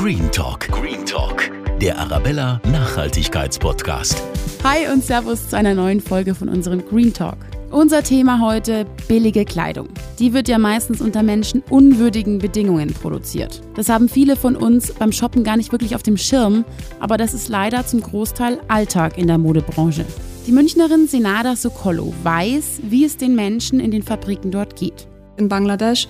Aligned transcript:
Green 0.00 0.32
Talk. 0.32 0.66
Green 0.68 1.04
Talk. 1.04 1.50
Der 1.78 1.98
Arabella 1.98 2.58
Nachhaltigkeitspodcast. 2.72 4.22
Hi 4.64 4.90
und 4.90 5.04
Servus 5.04 5.50
zu 5.50 5.58
einer 5.58 5.74
neuen 5.74 6.00
Folge 6.00 6.34
von 6.34 6.48
unserem 6.48 6.82
Green 6.88 7.12
Talk. 7.12 7.36
Unser 7.70 8.02
Thema 8.02 8.40
heute 8.40 8.86
billige 9.08 9.44
Kleidung. 9.44 9.88
Die 10.18 10.32
wird 10.32 10.48
ja 10.48 10.56
meistens 10.56 11.02
unter 11.02 11.22
menschenunwürdigen 11.22 12.38
Bedingungen 12.38 12.94
produziert. 12.94 13.60
Das 13.74 13.90
haben 13.90 14.08
viele 14.08 14.36
von 14.36 14.56
uns 14.56 14.90
beim 14.94 15.12
Shoppen 15.12 15.44
gar 15.44 15.58
nicht 15.58 15.70
wirklich 15.70 15.94
auf 15.94 16.02
dem 16.02 16.16
Schirm, 16.16 16.64
aber 16.98 17.18
das 17.18 17.34
ist 17.34 17.50
leider 17.50 17.84
zum 17.84 18.00
Großteil 18.00 18.58
Alltag 18.68 19.18
in 19.18 19.26
der 19.26 19.36
Modebranche. 19.36 20.06
Die 20.46 20.52
Münchnerin 20.52 21.08
Senada 21.08 21.56
Sokolo 21.56 22.14
weiß, 22.22 22.80
wie 22.84 23.04
es 23.04 23.18
den 23.18 23.34
Menschen 23.34 23.80
in 23.80 23.90
den 23.90 24.02
Fabriken 24.02 24.50
dort 24.50 24.76
geht. 24.76 25.06
In 25.36 25.50
Bangladesch 25.50 26.08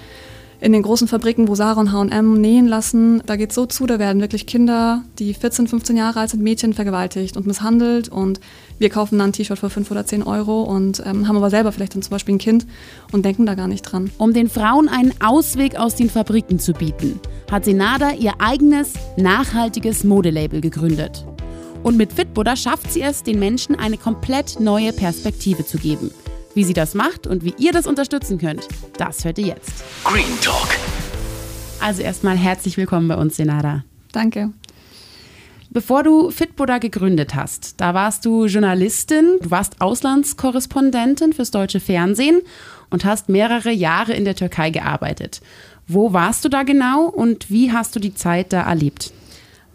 in 0.61 0.73
den 0.73 0.83
großen 0.83 1.09
Fabriken, 1.09 1.49
wo 1.49 1.55
Sarah 1.55 1.81
und 1.81 1.93
H&M 1.93 2.35
nähen 2.35 2.67
lassen, 2.67 3.23
da 3.25 3.37
geht 3.37 3.51
es 3.51 3.55
so 3.55 3.67
zu, 3.67 3.87
da 3.87 3.99
werden 3.99 4.21
wirklich 4.21 4.47
Kinder, 4.47 5.03
die 5.19 5.33
14, 5.33 5.69
15 5.69 5.97
Jahre 5.97 6.21
alt 6.21 6.31
sind, 6.31 6.43
Mädchen 6.43 6.75
vergewaltigt 6.75 7.37
und 7.37 7.47
misshandelt 7.47 8.09
und 8.09 8.41
wir 8.79 8.91
kaufen 8.91 9.19
dann 9.19 9.31
ein 9.31 9.33
T-Shirt 9.33 9.59
für 9.59 9.71
5 9.71 9.91
oder 9.91 10.05
10 10.05 10.23
Euro 10.23 10.63
und 10.63 11.03
ähm, 11.07 11.29
haben 11.29 11.37
aber 11.37 11.51
selber 11.51 11.73
vielleicht 11.73 11.95
dann 11.95 12.03
zum 12.03 12.11
Beispiel 12.11 12.35
ein 12.35 12.39
Kind 12.39 12.67
und 13.13 13.25
denken 13.25 13.47
da 13.47 13.55
gar 13.55 13.69
nicht 13.69 13.83
dran. 13.83 14.11
Um 14.19 14.35
den 14.35 14.49
Frauen 14.49 14.89
einen 14.89 15.15
Ausweg 15.21 15.77
aus 15.77 15.95
den 15.95 16.11
Fabriken 16.11 16.59
zu 16.59 16.73
bieten, 16.73 17.21
hat 17.51 17.65
Senada 17.65 18.13
ihr 18.13 18.35
eigenes, 18.39 18.93
nachhaltiges 19.17 20.05
Modelabel 20.05 20.61
gegründet. 20.61 21.25
Und 21.83 21.97
mit 21.97 22.13
Fitbuddha 22.13 22.57
schafft 22.57 22.93
sie 22.93 23.01
es, 23.01 23.23
den 23.23 23.39
Menschen 23.39 23.75
eine 23.75 23.97
komplett 23.97 24.61
neue 24.61 24.93
Perspektive 24.93 25.65
zu 25.65 25.79
geben– 25.79 26.11
wie 26.55 26.65
sie 26.65 26.73
das 26.73 26.95
macht 26.95 27.27
und 27.27 27.45
wie 27.45 27.55
ihr 27.59 27.73
das 27.73 27.87
unterstützen 27.87 28.39
könnt, 28.39 28.67
das 28.97 29.25
hört 29.25 29.39
ihr 29.39 29.47
jetzt. 29.47 29.85
Green 30.05 30.41
Talk. 30.41 30.69
Also 31.81 32.03
erstmal 32.03 32.37
herzlich 32.37 32.77
willkommen 32.77 33.09
bei 33.09 33.17
uns, 33.17 33.37
Senada. 33.37 33.85
Danke. 34.13 34.51
Bevor 35.73 36.03
du 36.03 36.31
Fitbuddha 36.31 36.79
gegründet 36.79 37.37
hast, 37.37 37.81
da 37.81 37.95
warst 37.95 38.25
du 38.25 38.47
Journalistin, 38.47 39.39
du 39.41 39.53
warst 39.53 39.81
Auslandskorrespondentin 39.81 41.33
fürs 41.33 41.53
deutsche 41.53 41.79
Fernsehen 41.79 42.41
und 42.91 43.05
hast 43.05 43.29
mehrere 43.29 43.71
Jahre 43.71 44.13
in 44.13 44.25
der 44.25 44.35
Türkei 44.35 44.71
gearbeitet. 44.71 45.41
Wo 45.87 46.13
warst 46.13 46.45
du 46.45 46.49
da 46.49 46.65
genau 46.65 47.07
und 47.07 47.51
wie 47.51 47.73
hast 47.73 47.95
du 47.95 48.01
die 48.01 48.15
Zeit 48.15 48.53
da 48.53 48.63
erlebt? 48.63 49.13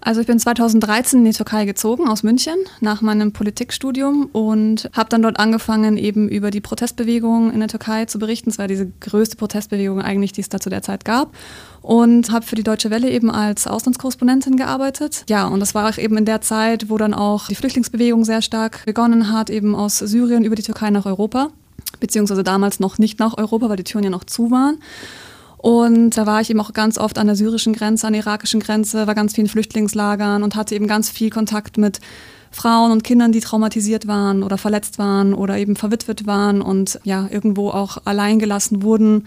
Also 0.06 0.22
ich 0.22 0.28
bin 0.28 0.38
2013 0.38 1.18
in 1.18 1.26
die 1.26 1.32
Türkei 1.32 1.66
gezogen 1.66 2.08
aus 2.08 2.22
München 2.22 2.54
nach 2.80 3.02
meinem 3.02 3.32
Politikstudium 3.32 4.30
und 4.34 4.88
habe 4.94 5.10
dann 5.10 5.24
dort 5.24 5.40
angefangen, 5.40 5.98
eben 5.98 6.30
über 6.30 6.52
die 6.52 6.62
Protestbewegung 6.62 7.52
in 7.52 7.58
der 7.58 7.70
Türkei 7.70 8.06
zu 8.06 8.20
berichten. 8.20 8.52
Es 8.52 8.60
war 8.60 8.68
diese 8.68 8.86
größte 8.86 9.36
Protestbewegung 9.36 10.00
eigentlich, 10.00 10.32
die 10.32 10.42
es 10.42 10.50
da 10.50 10.60
zu 10.60 10.70
der 10.70 10.84
Zeit 10.84 11.06
gab. 11.06 11.36
Und 11.82 12.32
habe 12.32 12.46
für 12.46 12.54
die 12.54 12.62
Deutsche 12.62 12.92
Welle 12.92 13.10
eben 13.10 13.32
als 13.32 13.66
Auslandskorrespondentin 13.66 14.58
gearbeitet. 14.58 15.24
Ja, 15.28 15.48
und 15.48 15.60
das 15.60 15.74
war 15.74 15.90
auch 15.90 15.98
eben 15.98 16.18
in 16.18 16.26
der 16.26 16.42
Zeit, 16.42 16.88
wo 16.92 17.00
dann 17.00 17.16
auch 17.16 17.48
die 17.48 17.56
Flüchtlingsbewegung 17.56 18.26
sehr 18.26 18.44
stark 18.44 18.86
begonnen 18.86 19.34
hat, 19.34 19.50
eben 19.50 19.74
aus 19.74 19.98
Syrien 19.98 20.44
über 20.44 20.56
die 20.56 20.62
Türkei 20.62 20.92
nach 20.92 21.08
Europa. 21.08 21.50
Beziehungsweise 22.00 22.44
damals 22.44 22.80
noch 22.80 23.00
nicht 23.00 23.18
nach 23.18 23.40
Europa, 23.40 23.70
weil 23.70 23.78
die 23.78 23.84
Türen 23.84 24.04
ja 24.04 24.12
noch 24.12 24.24
zu 24.24 24.52
waren. 24.52 24.78
Und 25.66 26.12
da 26.16 26.28
war 26.28 26.42
ich 26.42 26.52
eben 26.52 26.60
auch 26.60 26.74
ganz 26.74 27.00
oft 27.00 27.18
an 27.18 27.26
der 27.26 27.36
syrischen 27.36 27.74
Grenze, 27.74 28.06
an 28.06 28.14
der 28.14 28.22
irakischen 28.22 28.60
Grenze, 28.60 29.08
war 29.08 29.16
ganz 29.16 29.34
viel 29.34 29.46
in 29.46 29.50
Flüchtlingslagern 29.50 30.44
und 30.44 30.56
hatte 30.56 30.76
eben 30.76 30.86
ganz 30.86 31.10
viel 31.10 31.32
Kontakt 31.32 31.80
mit 31.80 32.02
Frauen 32.52 32.92
und 32.92 33.04
Kindern, 33.04 33.32
die 33.32 33.40
traumatisiert 33.40 34.06
waren 34.06 34.44
oder 34.44 34.60
verletzt 34.60 35.00
waren 35.00 35.34
oder 35.34 35.58
eben 35.58 35.76
verwitwet 35.76 36.28
waren 36.28 36.62
und 36.62 37.00
ja, 37.04 37.28
irgendwo 37.32 37.72
auch 37.72 37.98
allein 38.06 38.38
gelassen 38.38 38.84
wurden 38.84 39.26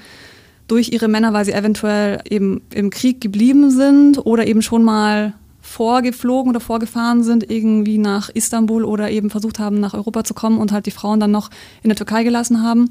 durch 0.68 0.90
ihre 0.92 1.08
Männer, 1.08 1.32
weil 1.32 1.44
sie 1.44 1.54
eventuell 1.54 2.20
eben 2.30 2.60
im 2.72 2.90
Krieg 2.90 3.20
geblieben 3.20 3.72
sind 3.72 4.24
oder 4.24 4.46
eben 4.46 4.62
schon 4.62 4.84
mal 4.84 5.34
vorgeflogen 5.60 6.50
oder 6.50 6.60
vorgefahren 6.60 7.24
sind, 7.24 7.50
irgendwie 7.50 7.98
nach 7.98 8.28
Istanbul 8.28 8.84
oder 8.84 9.10
eben 9.10 9.30
versucht 9.30 9.58
haben, 9.58 9.80
nach 9.80 9.94
Europa 9.94 10.22
zu 10.22 10.34
kommen 10.34 10.58
und 10.58 10.70
halt 10.70 10.86
die 10.86 10.92
Frauen 10.92 11.18
dann 11.18 11.32
noch 11.32 11.50
in 11.82 11.88
der 11.88 11.96
Türkei 11.96 12.22
gelassen 12.22 12.62
haben. 12.62 12.90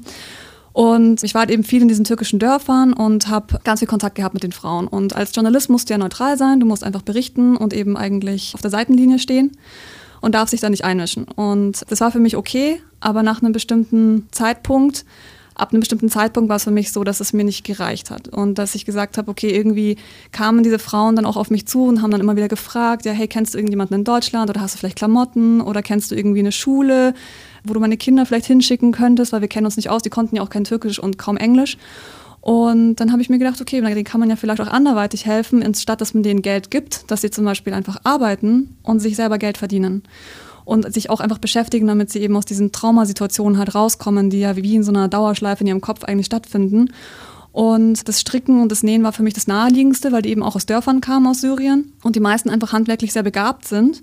Und 0.78 1.24
ich 1.24 1.34
war 1.34 1.40
halt 1.40 1.50
eben 1.50 1.64
viel 1.64 1.82
in 1.82 1.88
diesen 1.88 2.04
türkischen 2.04 2.38
Dörfern 2.38 2.92
und 2.92 3.26
habe 3.26 3.58
ganz 3.64 3.80
viel 3.80 3.88
Kontakt 3.88 4.14
gehabt 4.14 4.34
mit 4.34 4.44
den 4.44 4.52
Frauen. 4.52 4.86
Und 4.86 5.16
als 5.16 5.34
Journalist 5.34 5.68
musst 5.70 5.88
du 5.88 5.94
ja 5.94 5.98
neutral 5.98 6.38
sein, 6.38 6.60
du 6.60 6.66
musst 6.66 6.84
einfach 6.84 7.02
berichten 7.02 7.56
und 7.56 7.74
eben 7.74 7.96
eigentlich 7.96 8.54
auf 8.54 8.60
der 8.60 8.70
Seitenlinie 8.70 9.18
stehen 9.18 9.56
und 10.20 10.36
darf 10.36 10.50
sich 10.50 10.60
da 10.60 10.70
nicht 10.70 10.84
einmischen. 10.84 11.24
Und 11.24 11.84
das 11.88 12.00
war 12.00 12.12
für 12.12 12.20
mich 12.20 12.36
okay, 12.36 12.80
aber 13.00 13.24
nach 13.24 13.42
einem 13.42 13.50
bestimmten 13.50 14.28
Zeitpunkt 14.30 15.04
ab 15.58 15.72
einem 15.72 15.80
bestimmten 15.80 16.08
Zeitpunkt 16.08 16.48
war 16.48 16.56
es 16.56 16.64
für 16.64 16.70
mich 16.70 16.92
so, 16.92 17.04
dass 17.04 17.20
es 17.20 17.32
mir 17.32 17.44
nicht 17.44 17.64
gereicht 17.64 18.10
hat 18.10 18.28
und 18.28 18.58
dass 18.58 18.74
ich 18.74 18.84
gesagt 18.84 19.18
habe, 19.18 19.30
okay, 19.30 19.50
irgendwie 19.50 19.96
kamen 20.32 20.62
diese 20.62 20.78
Frauen 20.78 21.16
dann 21.16 21.26
auch 21.26 21.36
auf 21.36 21.50
mich 21.50 21.66
zu 21.66 21.84
und 21.84 22.00
haben 22.00 22.10
dann 22.10 22.20
immer 22.20 22.36
wieder 22.36 22.48
gefragt, 22.48 23.04
ja, 23.04 23.12
hey, 23.12 23.28
kennst 23.28 23.54
du 23.54 23.58
irgendjemanden 23.58 23.96
in 23.96 24.04
Deutschland 24.04 24.48
oder 24.48 24.60
hast 24.60 24.74
du 24.74 24.78
vielleicht 24.78 24.96
Klamotten 24.96 25.60
oder 25.60 25.82
kennst 25.82 26.10
du 26.10 26.14
irgendwie 26.14 26.38
eine 26.38 26.52
Schule, 26.52 27.12
wo 27.64 27.74
du 27.74 27.80
meine 27.80 27.96
Kinder 27.96 28.24
vielleicht 28.24 28.46
hinschicken 28.46 28.92
könntest, 28.92 29.32
weil 29.32 29.40
wir 29.40 29.48
kennen 29.48 29.66
uns 29.66 29.76
nicht 29.76 29.90
aus, 29.90 30.02
die 30.02 30.10
konnten 30.10 30.36
ja 30.36 30.42
auch 30.42 30.50
kein 30.50 30.64
Türkisch 30.64 30.98
und 30.98 31.18
kaum 31.18 31.36
Englisch. 31.36 31.76
Und 32.40 32.96
dann 32.96 33.10
habe 33.10 33.20
ich 33.20 33.28
mir 33.28 33.38
gedacht, 33.38 33.60
okay, 33.60 33.80
denen 33.80 34.04
kann 34.04 34.20
man 34.20 34.30
ja 34.30 34.36
vielleicht 34.36 34.60
auch 34.60 34.68
anderweitig 34.68 35.26
helfen, 35.26 35.74
statt 35.74 36.00
dass 36.00 36.14
man 36.14 36.22
denen 36.22 36.40
Geld 36.40 36.70
gibt, 36.70 37.10
dass 37.10 37.20
sie 37.20 37.30
zum 37.30 37.44
Beispiel 37.44 37.74
einfach 37.74 37.98
arbeiten 38.04 38.76
und 38.84 39.00
sich 39.00 39.16
selber 39.16 39.38
Geld 39.38 39.58
verdienen 39.58 40.04
und 40.68 40.92
sich 40.92 41.08
auch 41.08 41.20
einfach 41.20 41.38
beschäftigen, 41.38 41.86
damit 41.86 42.10
sie 42.12 42.18
eben 42.18 42.36
aus 42.36 42.44
diesen 42.44 42.72
Traumasituationen 42.72 43.58
halt 43.58 43.74
rauskommen, 43.74 44.28
die 44.28 44.40
ja 44.40 44.54
wie 44.54 44.74
in 44.74 44.82
so 44.82 44.92
einer 44.92 45.08
Dauerschleife 45.08 45.62
in 45.62 45.66
ihrem 45.66 45.80
Kopf 45.80 46.04
eigentlich 46.04 46.26
stattfinden. 46.26 46.92
Und 47.52 48.06
das 48.06 48.20
Stricken 48.20 48.60
und 48.60 48.70
das 48.70 48.82
Nähen 48.82 49.02
war 49.02 49.14
für 49.14 49.22
mich 49.22 49.32
das 49.32 49.46
Naheliegendste, 49.46 50.12
weil 50.12 50.20
die 50.20 50.28
eben 50.28 50.42
auch 50.42 50.56
aus 50.56 50.66
Dörfern 50.66 51.00
kamen 51.00 51.26
aus 51.26 51.40
Syrien 51.40 51.92
und 52.02 52.16
die 52.16 52.20
meisten 52.20 52.50
einfach 52.50 52.74
handwerklich 52.74 53.14
sehr 53.14 53.22
begabt 53.22 53.66
sind. 53.66 54.02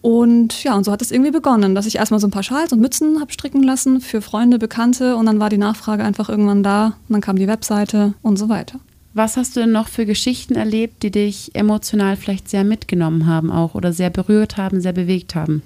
Und 0.00 0.64
ja, 0.64 0.74
und 0.74 0.82
so 0.82 0.90
hat 0.90 1.02
es 1.02 1.12
irgendwie 1.12 1.30
begonnen, 1.30 1.76
dass 1.76 1.86
ich 1.86 1.94
erstmal 1.94 2.18
so 2.18 2.26
ein 2.26 2.32
paar 2.32 2.42
Schals 2.42 2.72
und 2.72 2.80
Mützen 2.80 3.20
habe 3.20 3.32
stricken 3.32 3.62
lassen 3.62 4.00
für 4.00 4.20
Freunde, 4.20 4.58
Bekannte 4.58 5.14
und 5.14 5.26
dann 5.26 5.38
war 5.38 5.50
die 5.50 5.58
Nachfrage 5.58 6.02
einfach 6.02 6.28
irgendwann 6.28 6.64
da 6.64 6.86
und 6.86 7.12
dann 7.12 7.20
kam 7.20 7.36
die 7.36 7.46
Webseite 7.46 8.14
und 8.22 8.40
so 8.40 8.48
weiter. 8.48 8.80
Was 9.14 9.36
hast 9.36 9.54
du 9.54 9.60
denn 9.60 9.70
noch 9.70 9.86
für 9.86 10.04
Geschichten 10.04 10.56
erlebt, 10.56 11.04
die 11.04 11.12
dich 11.12 11.54
emotional 11.54 12.16
vielleicht 12.16 12.48
sehr 12.48 12.64
mitgenommen 12.64 13.28
haben 13.28 13.52
auch 13.52 13.76
oder 13.76 13.92
sehr 13.92 14.10
berührt 14.10 14.56
haben, 14.56 14.80
sehr 14.80 14.92
bewegt 14.92 15.36
haben? 15.36 15.62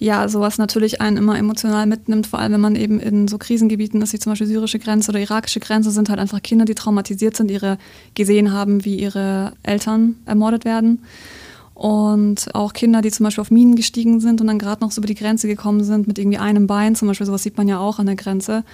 Ja, 0.00 0.28
sowas 0.28 0.56
natürlich 0.56 1.02
einen 1.02 1.18
immer 1.18 1.38
emotional 1.38 1.84
mitnimmt, 1.84 2.26
vor 2.26 2.38
allem 2.38 2.54
wenn 2.54 2.60
man 2.62 2.74
eben 2.74 2.98
in 3.00 3.28
so 3.28 3.36
Krisengebieten 3.36 4.00
ist, 4.00 4.14
wie 4.14 4.18
zum 4.18 4.32
Beispiel 4.32 4.46
syrische 4.46 4.78
Grenze 4.78 5.10
oder 5.10 5.20
irakische 5.20 5.60
Grenze, 5.60 5.90
sind 5.90 6.08
halt 6.08 6.18
einfach 6.18 6.42
Kinder, 6.42 6.64
die 6.64 6.74
traumatisiert 6.74 7.36
sind, 7.36 7.50
ihre 7.50 7.76
gesehen 8.14 8.50
haben, 8.50 8.86
wie 8.86 8.98
ihre 8.98 9.52
Eltern 9.62 10.16
ermordet 10.24 10.64
werden. 10.64 11.02
Und 11.74 12.54
auch 12.54 12.72
Kinder, 12.72 13.02
die 13.02 13.10
zum 13.10 13.24
Beispiel 13.24 13.42
auf 13.42 13.50
Minen 13.50 13.76
gestiegen 13.76 14.20
sind 14.20 14.40
und 14.40 14.46
dann 14.46 14.58
gerade 14.58 14.82
noch 14.82 14.90
so 14.90 15.02
über 15.02 15.06
die 15.06 15.14
Grenze 15.14 15.46
gekommen 15.48 15.84
sind 15.84 16.08
mit 16.08 16.18
irgendwie 16.18 16.38
einem 16.38 16.66
Bein, 16.66 16.94
zum 16.94 17.06
Beispiel 17.06 17.26
sowas 17.26 17.42
sieht 17.42 17.58
man 17.58 17.68
ja 17.68 17.78
auch 17.78 17.98
an 17.98 18.06
der 18.06 18.16
Grenze. 18.16 18.64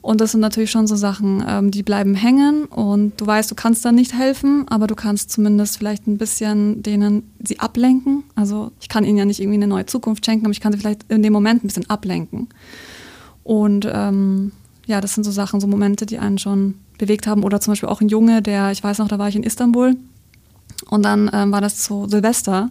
Und 0.00 0.20
das 0.20 0.32
sind 0.32 0.40
natürlich 0.40 0.70
schon 0.70 0.86
so 0.86 0.96
Sachen, 0.96 1.44
ähm, 1.46 1.70
die 1.70 1.82
bleiben 1.82 2.14
hängen 2.14 2.66
und 2.66 3.20
du 3.20 3.26
weißt, 3.26 3.50
du 3.50 3.54
kannst 3.54 3.84
da 3.84 3.92
nicht 3.92 4.14
helfen, 4.14 4.66
aber 4.68 4.86
du 4.86 4.94
kannst 4.94 5.30
zumindest 5.30 5.76
vielleicht 5.76 6.06
ein 6.06 6.18
bisschen 6.18 6.82
denen 6.82 7.30
sie 7.42 7.58
ablenken. 7.58 8.22
Also 8.34 8.70
ich 8.80 8.88
kann 8.88 9.04
ihnen 9.04 9.18
ja 9.18 9.24
nicht 9.24 9.40
irgendwie 9.40 9.56
eine 9.56 9.66
neue 9.66 9.86
Zukunft 9.86 10.24
schenken, 10.24 10.46
aber 10.46 10.52
ich 10.52 10.60
kann 10.60 10.72
sie 10.72 10.78
vielleicht 10.78 11.04
in 11.10 11.22
dem 11.22 11.32
Moment 11.32 11.64
ein 11.64 11.66
bisschen 11.66 11.90
ablenken. 11.90 12.48
Und 13.42 13.88
ähm, 13.92 14.52
ja, 14.86 15.00
das 15.00 15.14
sind 15.14 15.24
so 15.24 15.30
Sachen, 15.30 15.60
so 15.60 15.66
Momente, 15.66 16.06
die 16.06 16.18
einen 16.18 16.38
schon 16.38 16.74
bewegt 16.98 17.26
haben. 17.26 17.42
Oder 17.42 17.60
zum 17.60 17.72
Beispiel 17.72 17.88
auch 17.88 18.00
ein 18.00 18.08
Junge, 18.08 18.40
der, 18.40 18.70
ich 18.70 18.82
weiß 18.82 18.98
noch, 18.98 19.08
da 19.08 19.18
war 19.18 19.28
ich 19.28 19.36
in 19.36 19.42
Istanbul 19.42 19.96
und 20.90 21.02
dann 21.02 21.30
ähm, 21.32 21.52
war 21.52 21.60
das 21.60 21.78
zu 21.78 22.06
Silvester 22.08 22.70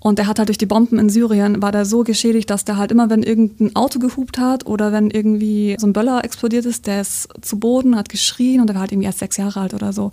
und 0.00 0.18
der 0.18 0.26
hat 0.26 0.38
halt 0.38 0.48
durch 0.48 0.58
die 0.58 0.66
Bomben 0.66 0.98
in 0.98 1.08
Syrien, 1.08 1.60
war 1.60 1.72
der 1.72 1.84
so 1.84 2.04
geschädigt, 2.04 2.50
dass 2.50 2.64
der 2.64 2.76
halt 2.76 2.92
immer, 2.92 3.10
wenn 3.10 3.22
irgendein 3.22 3.74
Auto 3.74 3.98
gehupt 3.98 4.38
hat 4.38 4.66
oder 4.66 4.92
wenn 4.92 5.10
irgendwie 5.10 5.76
so 5.78 5.86
ein 5.86 5.92
Böller 5.92 6.24
explodiert 6.24 6.66
ist, 6.66 6.86
der 6.86 7.00
ist 7.00 7.28
zu 7.42 7.58
Boden, 7.58 7.96
hat 7.96 8.08
geschrien 8.08 8.60
und 8.60 8.68
der 8.68 8.74
war 8.74 8.82
halt 8.82 8.92
irgendwie 8.92 9.06
erst 9.06 9.18
sechs 9.18 9.36
Jahre 9.36 9.60
alt 9.60 9.74
oder 9.74 9.92
so. 9.92 10.12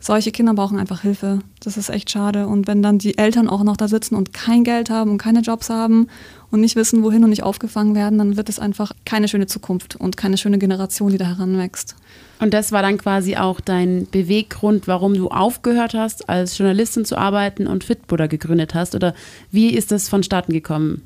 Solche 0.00 0.30
Kinder 0.30 0.54
brauchen 0.54 0.78
einfach 0.78 1.02
Hilfe. 1.02 1.40
Das 1.60 1.76
ist 1.76 1.88
echt 1.88 2.10
schade. 2.10 2.46
Und 2.46 2.68
wenn 2.68 2.82
dann 2.82 2.98
die 2.98 3.18
Eltern 3.18 3.48
auch 3.48 3.64
noch 3.64 3.76
da 3.76 3.88
sitzen 3.88 4.14
und 4.14 4.32
kein 4.32 4.62
Geld 4.62 4.90
haben 4.90 5.10
und 5.10 5.18
keine 5.18 5.40
Jobs 5.40 5.70
haben 5.70 6.06
und 6.50 6.60
nicht 6.60 6.76
wissen, 6.76 7.02
wohin 7.02 7.24
und 7.24 7.30
nicht 7.30 7.42
aufgefangen 7.42 7.94
werden, 7.94 8.18
dann 8.18 8.36
wird 8.36 8.48
es 8.48 8.58
einfach 8.58 8.92
keine 9.04 9.28
schöne 9.28 9.46
Zukunft 9.46 9.96
und 9.96 10.16
keine 10.16 10.38
schöne 10.38 10.58
Generation, 10.58 11.10
die 11.10 11.18
da 11.18 11.26
heranwächst. 11.26 11.94
Und 12.40 12.54
das 12.54 12.72
war 12.72 12.82
dann 12.82 12.98
quasi 12.98 13.36
auch 13.36 13.60
dein 13.60 14.06
Beweggrund, 14.10 14.86
warum 14.86 15.14
du 15.14 15.28
aufgehört 15.28 15.94
hast, 15.94 16.28
als 16.28 16.56
Journalistin 16.56 17.04
zu 17.04 17.16
arbeiten 17.16 17.66
und 17.66 17.84
Fitbuddha 17.84 18.26
gegründet 18.26 18.74
hast? 18.74 18.94
Oder 18.94 19.14
wie 19.50 19.74
ist 19.74 19.90
das 19.90 20.08
vonstatten 20.08 20.52
gekommen? 20.52 21.02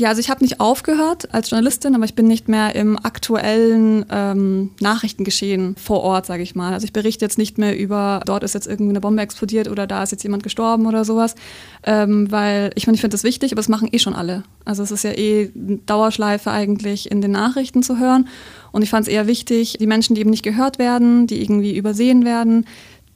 Ja, 0.00 0.08
also 0.08 0.20
ich 0.20 0.30
habe 0.30 0.42
nicht 0.42 0.60
aufgehört 0.60 1.34
als 1.34 1.50
Journalistin, 1.50 1.94
aber 1.94 2.06
ich 2.06 2.14
bin 2.14 2.26
nicht 2.26 2.48
mehr 2.48 2.74
im 2.74 2.96
aktuellen 2.96 4.06
ähm, 4.10 4.70
Nachrichtengeschehen 4.80 5.76
vor 5.76 6.00
Ort, 6.00 6.24
sage 6.24 6.42
ich 6.42 6.54
mal. 6.54 6.72
Also 6.72 6.86
ich 6.86 6.94
berichte 6.94 7.22
jetzt 7.22 7.36
nicht 7.36 7.58
mehr 7.58 7.78
über, 7.78 8.22
dort 8.24 8.42
ist 8.42 8.54
jetzt 8.54 8.66
irgendwie 8.66 8.92
eine 8.92 9.02
Bombe 9.02 9.20
explodiert 9.20 9.68
oder 9.68 9.86
da 9.86 10.02
ist 10.02 10.10
jetzt 10.10 10.22
jemand 10.22 10.42
gestorben 10.42 10.86
oder 10.86 11.04
sowas, 11.04 11.34
ähm, 11.82 12.32
weil 12.32 12.70
ich 12.76 12.86
meine, 12.86 12.94
ich 12.94 13.02
finde 13.02 13.12
das 13.12 13.24
wichtig, 13.24 13.52
aber 13.52 13.58
das 13.58 13.68
machen 13.68 13.90
eh 13.92 13.98
schon 13.98 14.14
alle. 14.14 14.42
Also 14.64 14.82
es 14.82 14.90
ist 14.90 15.04
ja 15.04 15.12
eh 15.12 15.50
Dauerschleife 15.84 16.50
eigentlich 16.50 17.10
in 17.10 17.20
den 17.20 17.32
Nachrichten 17.32 17.82
zu 17.82 17.98
hören. 17.98 18.26
Und 18.72 18.80
ich 18.80 18.88
fand 18.88 19.06
es 19.06 19.12
eher 19.12 19.26
wichtig, 19.26 19.76
die 19.80 19.86
Menschen, 19.86 20.14
die 20.14 20.22
eben 20.22 20.30
nicht 20.30 20.44
gehört 20.44 20.78
werden, 20.78 21.26
die 21.26 21.42
irgendwie 21.42 21.76
übersehen 21.76 22.24
werden, 22.24 22.64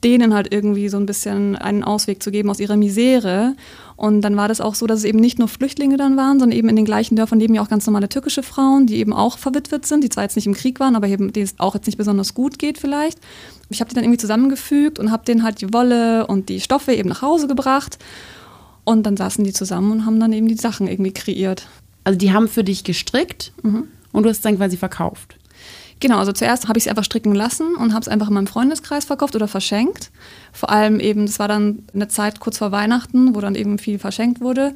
denen 0.05 0.35
halt 0.35 0.53
irgendwie 0.53 0.87
so 0.87 0.97
ein 0.97 1.07
bisschen 1.07 1.55
einen 1.55 1.83
Ausweg 1.83 2.21
zu 2.21 2.29
geben 2.29 2.51
aus 2.51 2.59
ihrer 2.59 2.77
Misere. 2.77 3.55
Und 3.95 4.21
dann 4.21 4.37
war 4.37 4.47
das 4.47 4.61
auch 4.61 4.75
so, 4.75 4.85
dass 4.85 4.99
es 4.99 5.03
eben 5.03 5.19
nicht 5.19 5.39
nur 5.39 5.47
Flüchtlinge 5.47 5.97
dann 5.97 6.15
waren, 6.15 6.39
sondern 6.39 6.55
eben 6.55 6.69
in 6.69 6.75
den 6.75 6.85
gleichen 6.85 7.15
Dörfern 7.15 7.39
leben 7.39 7.55
ja 7.55 7.63
auch 7.63 7.69
ganz 7.69 7.87
normale 7.87 8.07
türkische 8.07 8.43
Frauen, 8.43 8.85
die 8.85 8.97
eben 8.97 9.13
auch 9.13 9.39
verwitwet 9.39 9.87
sind, 9.87 10.03
die 10.03 10.09
zwar 10.09 10.23
jetzt 10.23 10.35
nicht 10.35 10.45
im 10.45 10.53
Krieg 10.53 10.79
waren, 10.79 10.95
aber 10.95 11.07
eben 11.07 11.33
denen 11.33 11.45
es 11.45 11.55
auch 11.57 11.73
jetzt 11.73 11.87
nicht 11.87 11.97
besonders 11.97 12.35
gut 12.35 12.59
geht 12.59 12.77
vielleicht. 12.77 13.17
Ich 13.69 13.79
habe 13.79 13.89
die 13.89 13.95
dann 13.95 14.03
irgendwie 14.03 14.19
zusammengefügt 14.19 14.99
und 14.99 15.11
habe 15.11 15.25
denen 15.25 15.41
halt 15.41 15.61
die 15.61 15.73
Wolle 15.73 16.27
und 16.27 16.49
die 16.49 16.61
Stoffe 16.61 16.93
eben 16.93 17.09
nach 17.09 17.23
Hause 17.23 17.47
gebracht. 17.47 17.97
Und 18.83 19.07
dann 19.07 19.17
saßen 19.17 19.43
die 19.43 19.53
zusammen 19.53 19.91
und 19.91 20.05
haben 20.05 20.19
dann 20.19 20.33
eben 20.33 20.47
die 20.47 20.55
Sachen 20.55 20.87
irgendwie 20.87 21.13
kreiert. 21.13 21.67
Also 22.03 22.19
die 22.19 22.31
haben 22.31 22.47
für 22.47 22.63
dich 22.63 22.83
gestrickt 22.83 23.53
mhm. 23.63 23.87
und 24.11 24.23
du 24.23 24.29
hast 24.29 24.45
dann 24.45 24.57
quasi 24.57 24.77
verkauft. 24.77 25.37
Genau, 26.01 26.19
also 26.19 26.33
zuerst 26.33 26.67
habe 26.67 26.77
ich 26.77 26.83
sie 26.83 26.89
einfach 26.89 27.05
stricken 27.05 27.33
lassen 27.33 27.75
und 27.75 27.93
habe 27.93 28.01
es 28.01 28.07
einfach 28.07 28.27
in 28.27 28.33
meinem 28.33 28.47
Freundeskreis 28.47 29.05
verkauft 29.05 29.35
oder 29.35 29.47
verschenkt. 29.47 30.11
Vor 30.51 30.69
allem 30.69 30.99
eben, 30.99 31.25
das 31.25 31.39
war 31.39 31.47
dann 31.47 31.83
eine 31.93 32.09
Zeit 32.09 32.39
kurz 32.39 32.57
vor 32.57 32.71
Weihnachten, 32.71 33.33
wo 33.33 33.39
dann 33.39 33.55
eben 33.55 33.77
viel 33.77 33.97
verschenkt 33.97 34.41
wurde. 34.41 34.75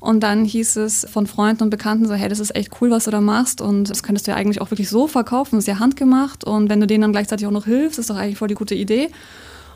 Und 0.00 0.20
dann 0.20 0.44
hieß 0.44 0.76
es 0.76 1.06
von 1.10 1.26
Freunden 1.26 1.62
und 1.62 1.70
Bekannten 1.70 2.06
so, 2.06 2.14
hey, 2.14 2.28
das 2.28 2.38
ist 2.38 2.54
echt 2.54 2.70
cool, 2.80 2.90
was 2.90 3.04
du 3.04 3.10
da 3.10 3.22
machst 3.22 3.62
und 3.62 3.88
das 3.88 4.02
könntest 4.02 4.26
du 4.26 4.32
ja 4.32 4.36
eigentlich 4.36 4.60
auch 4.60 4.70
wirklich 4.70 4.90
so 4.90 5.06
verkaufen, 5.06 5.58
ist 5.58 5.66
ja 5.66 5.78
handgemacht 5.78 6.44
und 6.44 6.68
wenn 6.68 6.78
du 6.78 6.86
denen 6.86 7.00
dann 7.00 7.12
gleichzeitig 7.12 7.46
auch 7.46 7.50
noch 7.50 7.64
hilfst, 7.64 7.98
ist 7.98 8.10
doch 8.10 8.16
eigentlich 8.16 8.36
voll 8.36 8.48
die 8.48 8.54
gute 8.54 8.74
Idee. 8.74 9.08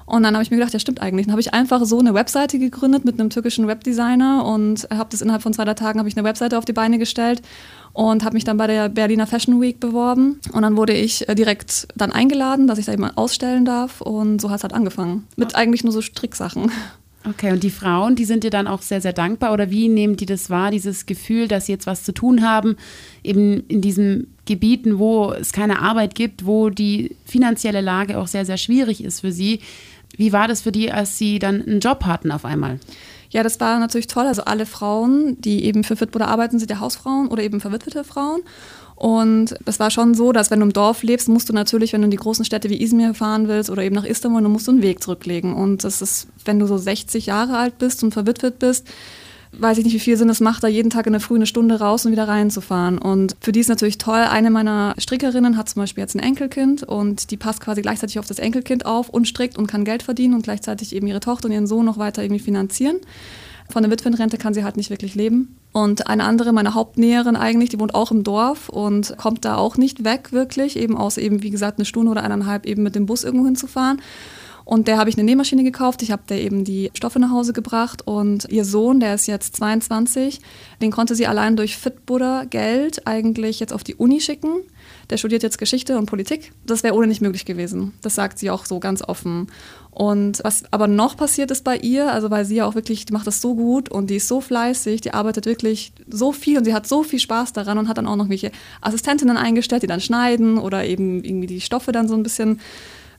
Und 0.05 0.23
dann 0.23 0.35
habe 0.35 0.43
ich 0.43 0.51
mir 0.51 0.57
gedacht, 0.57 0.73
ja 0.73 0.79
stimmt 0.79 1.01
eigentlich. 1.01 1.27
Dann 1.27 1.33
habe 1.33 1.41
ich 1.41 1.53
einfach 1.53 1.85
so 1.85 1.99
eine 1.99 2.15
Webseite 2.15 2.59
gegründet 2.59 3.05
mit 3.05 3.21
einem 3.21 3.29
türkischen 3.29 3.69
Webdesigner 3.69 4.45
und 4.45 4.89
habe 4.91 5.09
das 5.11 5.21
innerhalb 5.21 5.43
von 5.43 5.53
zwei, 5.53 5.65
drei 5.65 5.75
Tagen 5.75 5.99
habe 5.99 6.09
ich 6.09 6.17
eine 6.17 6.27
Webseite 6.27 6.57
auf 6.57 6.65
die 6.65 6.73
Beine 6.73 6.99
gestellt 6.99 7.43
und 7.99 8.25
habe 8.25 8.35
mich 8.35 8.45
dann 8.45 8.57
bei 8.59 8.69
der 8.69 8.89
Berliner 8.89 9.27
Fashion 9.27 9.61
Week 9.61 9.81
beworben. 9.81 10.39
Und 10.53 10.63
dann 10.63 10.77
wurde 10.77 10.93
ich 10.93 11.29
äh, 11.29 11.35
direkt 11.35 11.89
dann 11.97 12.13
eingeladen, 12.13 12.69
dass 12.69 12.79
ich 12.79 12.87
da 12.87 12.93
eben 12.93 13.03
ausstellen 13.03 13.65
darf. 13.65 14.01
Und 14.01 14.41
so 14.41 14.51
hat 14.51 14.59
es 14.59 14.63
halt 14.63 14.73
angefangen. 14.73 15.27
Mit 15.35 15.57
eigentlich 15.57 15.83
nur 15.83 15.93
so 15.93 16.01
Stricksachen. 16.01 16.71
Okay, 17.29 17.51
und 17.51 17.65
die 17.65 17.71
Frauen, 17.71 18.15
die 18.15 18.25
sind 18.25 18.45
dir 18.45 18.51
dann 18.51 18.69
auch 18.69 18.83
sehr, 18.83 19.01
sehr 19.01 19.13
dankbar 19.13 19.53
oder 19.53 19.73
wie 19.73 19.89
nehmen 19.89 20.17
die 20.17 20.27
das 20.27 20.49
wahr, 20.49 20.71
dieses 20.71 21.07
Gefühl, 21.07 21.49
dass 21.49 21.67
sie 21.67 21.73
jetzt 21.73 21.89
was 21.89 22.05
zu 22.05 22.13
tun 22.13 22.49
haben, 22.49 22.77
eben 23.25 23.65
in 23.67 23.81
diesen 23.81 24.33
Gebieten, 24.47 25.01
wo 25.01 25.33
es 25.33 25.51
keine 25.51 25.83
Arbeit 25.83 26.15
gibt, 26.15 26.47
wo 26.47 26.71
die 26.71 27.17
finanzielle 27.25 27.81
Lage 27.81 28.19
auch 28.19 28.29
sehr, 28.29 28.45
sehr 28.45 28.59
schwierig 28.59 29.03
ist 29.03 29.23
für 29.23 29.33
sie. 29.33 29.59
Wie 30.17 30.33
war 30.33 30.47
das 30.47 30.63
für 30.63 30.73
die, 30.73 30.93
als 30.93 31.19
sie 31.19 31.41
dann 31.41 31.63
einen 31.63 31.81
Job 31.81 32.05
hatten 32.05 32.31
auf 32.31 32.45
einmal? 32.45 32.79
Ja, 33.31 33.43
das 33.43 33.61
war 33.61 33.79
natürlich 33.79 34.07
toll. 34.07 34.27
Also 34.27 34.45
alle 34.45 34.67
Frauen, 34.67 35.41
die 35.41 35.65
eben 35.65 35.85
für 35.85 35.97
Fitbuder 35.97 36.29
arbeiten, 36.29 36.59
sind 36.59 36.71
ja 36.71 36.81
Hausfrauen 36.81 37.29
oder 37.29 37.43
eben 37.43 37.61
verwitwete 37.61 38.05
Frauen. 38.05 38.41
Und 38.97 39.55
es 39.65 39.79
war 39.79 39.91
schon 39.91 40.15
so, 40.15 40.33
dass 40.33 40.51
wenn 40.51 40.59
du 40.59 40.67
im 40.67 40.73
Dorf 40.73 41.05
lebst, 41.05 41.29
musst 41.29 41.49
du 41.49 41.53
natürlich, 41.53 41.93
wenn 41.93 42.01
du 42.01 42.07
in 42.07 42.11
die 42.11 42.17
großen 42.17 42.45
Städte 42.45 42.69
wie 42.69 42.83
Izmir 42.83 43.15
fahren 43.15 43.47
willst 43.47 43.71
oder 43.71 43.83
eben 43.83 43.95
nach 43.95 44.05
Istanbul, 44.05 44.43
dann 44.43 44.51
musst 44.51 44.67
du 44.67 44.73
einen 44.73 44.83
Weg 44.83 45.03
zurücklegen. 45.03 45.55
Und 45.55 45.85
das 45.85 46.03
ist, 46.03 46.27
wenn 46.45 46.59
du 46.59 46.67
so 46.67 46.79
60 46.79 47.27
Jahre 47.27 47.59
alt 47.59 47.79
bist 47.79 48.03
und 48.03 48.13
verwitwet 48.13 48.59
bist, 48.59 48.89
weiß 49.53 49.79
ich 49.79 49.85
nicht, 49.85 49.95
wie 49.95 50.01
viel 50.01 50.17
Sinn 50.17 50.29
es 50.29 50.41
macht, 50.41 50.63
da 50.63 50.69
jeden 50.69 50.91
Tag 50.91 51.07
in 51.07 51.13
der 51.13 51.21
Früh 51.21 51.37
eine 51.37 51.47
Stunde 51.47 51.81
raus 51.81 52.05
und 52.05 52.13
wieder 52.13 52.29
reinzufahren. 52.29 52.99
Und 52.99 53.37
für 53.41 53.53
die 53.53 53.61
ist 53.61 53.69
natürlich 53.69 53.99
toll. 53.99 54.21
Eine 54.21 54.51
meiner 54.51 54.95
Strickerinnen 54.99 55.57
hat 55.57 55.69
zum 55.69 55.83
Beispiel 55.83 56.03
jetzt 56.03 56.15
ein 56.15 56.21
Enkelkind 56.21 56.83
und 56.83 57.31
die 57.31 57.37
passt 57.37 57.61
quasi 57.61 57.83
gleichzeitig 57.83 58.19
auf 58.19 58.27
das 58.27 58.39
Enkelkind 58.39 58.87
auf 58.87 59.09
und 59.09 59.27
strickt 59.27 59.59
und 59.59 59.67
kann 59.67 59.85
Geld 59.85 60.03
verdienen 60.03 60.35
und 60.35 60.43
gleichzeitig 60.43 60.95
eben 60.95 61.07
ihre 61.07 61.21
Tochter 61.21 61.47
und 61.47 61.53
ihren 61.53 61.67
Sohn 61.67 61.85
noch 61.85 61.99
weiter 61.99 62.23
irgendwie 62.23 62.43
finanzieren. 62.43 62.97
Von 63.71 63.83
der 63.83 63.93
Witwenrente 63.93 64.39
kann 64.39 64.55
sie 64.55 64.65
halt 64.65 64.79
nicht 64.79 64.89
wirklich 64.89 65.15
leben. 65.15 65.57
Und 65.73 66.07
eine 66.07 66.25
andere, 66.25 66.53
meine 66.53 66.73
Hauptnäherin 66.73 67.37
eigentlich, 67.37 67.69
die 67.69 67.79
wohnt 67.79 67.95
auch 67.95 68.11
im 68.11 68.25
Dorf 68.25 68.71
und 68.71 69.15
kommt 69.19 69.45
da 69.45 69.57
auch 69.57 69.77
nicht 69.77 70.05
weg 70.05 70.33
wirklich, 70.33 70.77
eben 70.77 70.97
aus 70.97 71.19
eben, 71.19 71.43
wie 71.43 71.51
gesagt, 71.51 71.79
eine 71.79 71.85
Stunde 71.85 72.11
oder 72.11 72.23
eineinhalb 72.23 72.65
eben 72.65 72.83
mit 72.83 72.95
dem 72.95 73.05
Bus 73.05 73.25
irgendwo 73.25 73.45
hinzufahren. 73.45 74.01
Und 74.69 74.87
der 74.87 74.99
habe 74.99 75.09
ich 75.09 75.17
eine 75.17 75.25
Nähmaschine 75.25 75.65
gekauft. 75.65 76.03
Ich 76.03 76.11
habe 76.11 76.25
der 76.29 76.43
eben 76.43 76.63
die 76.63 76.91
Stoffe 76.93 77.19
nach 77.19 77.31
Hause 77.31 77.55
gebracht. 77.55 78.07
Und 78.07 78.47
ihr 78.51 78.67
Sohn, 78.67 79.01
der 79.01 79.15
ist 79.15 79.27
jetzt 79.27 79.57
22, 79.57 80.43
den 80.83 80.91
konnte 80.91 81.15
sie 81.15 81.27
allein 81.27 81.57
durch 81.57 81.79
Fitbuddha 81.79 82.45
Geld 82.45 83.07
eigentlich 83.07 83.61
jetzt 83.61 83.73
auf 83.73 83.83
die 83.83 83.95
Uni 83.95 84.21
schicken. 84.21 84.61
Der 85.09 85.17
studiert 85.17 85.43
jetzt 85.43 85.57
Geschichte 85.57 85.97
und 85.97 86.05
Politik. 86.05 86.53
Das 86.67 86.83
wäre 86.83 86.95
ohne 86.95 87.07
nicht 87.07 87.23
möglich 87.23 87.47
gewesen. 87.47 87.95
Das 88.03 88.15
sagt 88.15 88.39
sie 88.39 88.51
auch 88.51 88.67
so 88.67 88.79
ganz 88.79 89.01
offen. 89.01 89.47
Und 89.91 90.41
was 90.45 90.71
aber 90.71 90.87
noch 90.87 91.17
passiert 91.17 91.51
ist 91.51 91.65
bei 91.65 91.79
ihr, 91.79 92.13
also 92.13 92.31
weil 92.31 92.45
sie 92.45 92.57
ja 92.57 92.67
auch 92.67 92.75
wirklich, 92.75 93.07
die 93.07 93.15
macht 93.15 93.27
das 93.27 93.41
so 93.41 93.55
gut 93.55 93.89
und 93.89 94.11
die 94.11 94.17
ist 94.17 94.29
so 94.29 94.43
fleißig, 94.43 95.01
die 95.01 95.15
arbeitet 95.15 95.47
wirklich 95.47 95.95
so 96.09 96.31
viel 96.31 96.59
und 96.59 96.65
sie 96.65 96.75
hat 96.75 96.87
so 96.87 97.03
viel 97.03 97.21
Spaß 97.21 97.55
daran 97.55 97.79
und 97.79 97.89
hat 97.89 97.97
dann 97.97 98.07
auch 98.07 98.17
noch 98.17 98.29
welche 98.29 98.53
Assistentinnen 98.83 99.39
eingestellt, 99.39 99.83
die 99.83 99.87
dann 99.87 100.03
schneiden 100.03 100.59
oder 100.59 100.85
eben 100.85 101.25
irgendwie 101.25 101.47
die 101.47 101.63
Stoffe 101.63 101.91
dann 101.91 102.07
so 102.07 102.15
ein 102.15 102.23
bisschen 102.23 102.61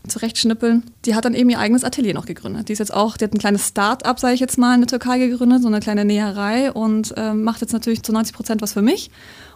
zurechtschnippeln. 0.08 0.84
Die 1.06 1.16
hat 1.16 1.26
dann 1.26 1.34
eben 1.34 1.50
ihr 1.50 1.60
eigenes 1.60 1.84
Atelier 1.84 2.14
noch 2.14 2.26
gegründet. 2.26 2.70
Die 2.70 2.74
ist 2.74 2.80
jetzt 2.80 2.94
auch, 2.94 3.18
die 3.18 3.26
hat 3.26 3.34
ein 3.34 3.40
kleines 3.40 3.68
Start-up, 3.68 4.20
sage 4.20 4.34
ich 4.34 4.40
jetzt 4.40 4.58
mal, 4.58 4.74
in 4.74 4.82
der 4.82 4.88
Türkei 4.88 5.18
gegründet, 5.20 5.62
so 5.62 5.68
eine 5.68 5.80
kleine 5.80 6.06
Näherei 6.06 6.72
und 6.72 7.14
äh, 7.18 7.34
macht 7.34 7.62
jetzt 7.62 7.74
natürlich 7.74 8.04
zu 8.04 8.12
90 8.12 8.36
Prozent 8.36 8.62
was 8.62 8.74
für 8.74 8.82
mich 8.82 9.12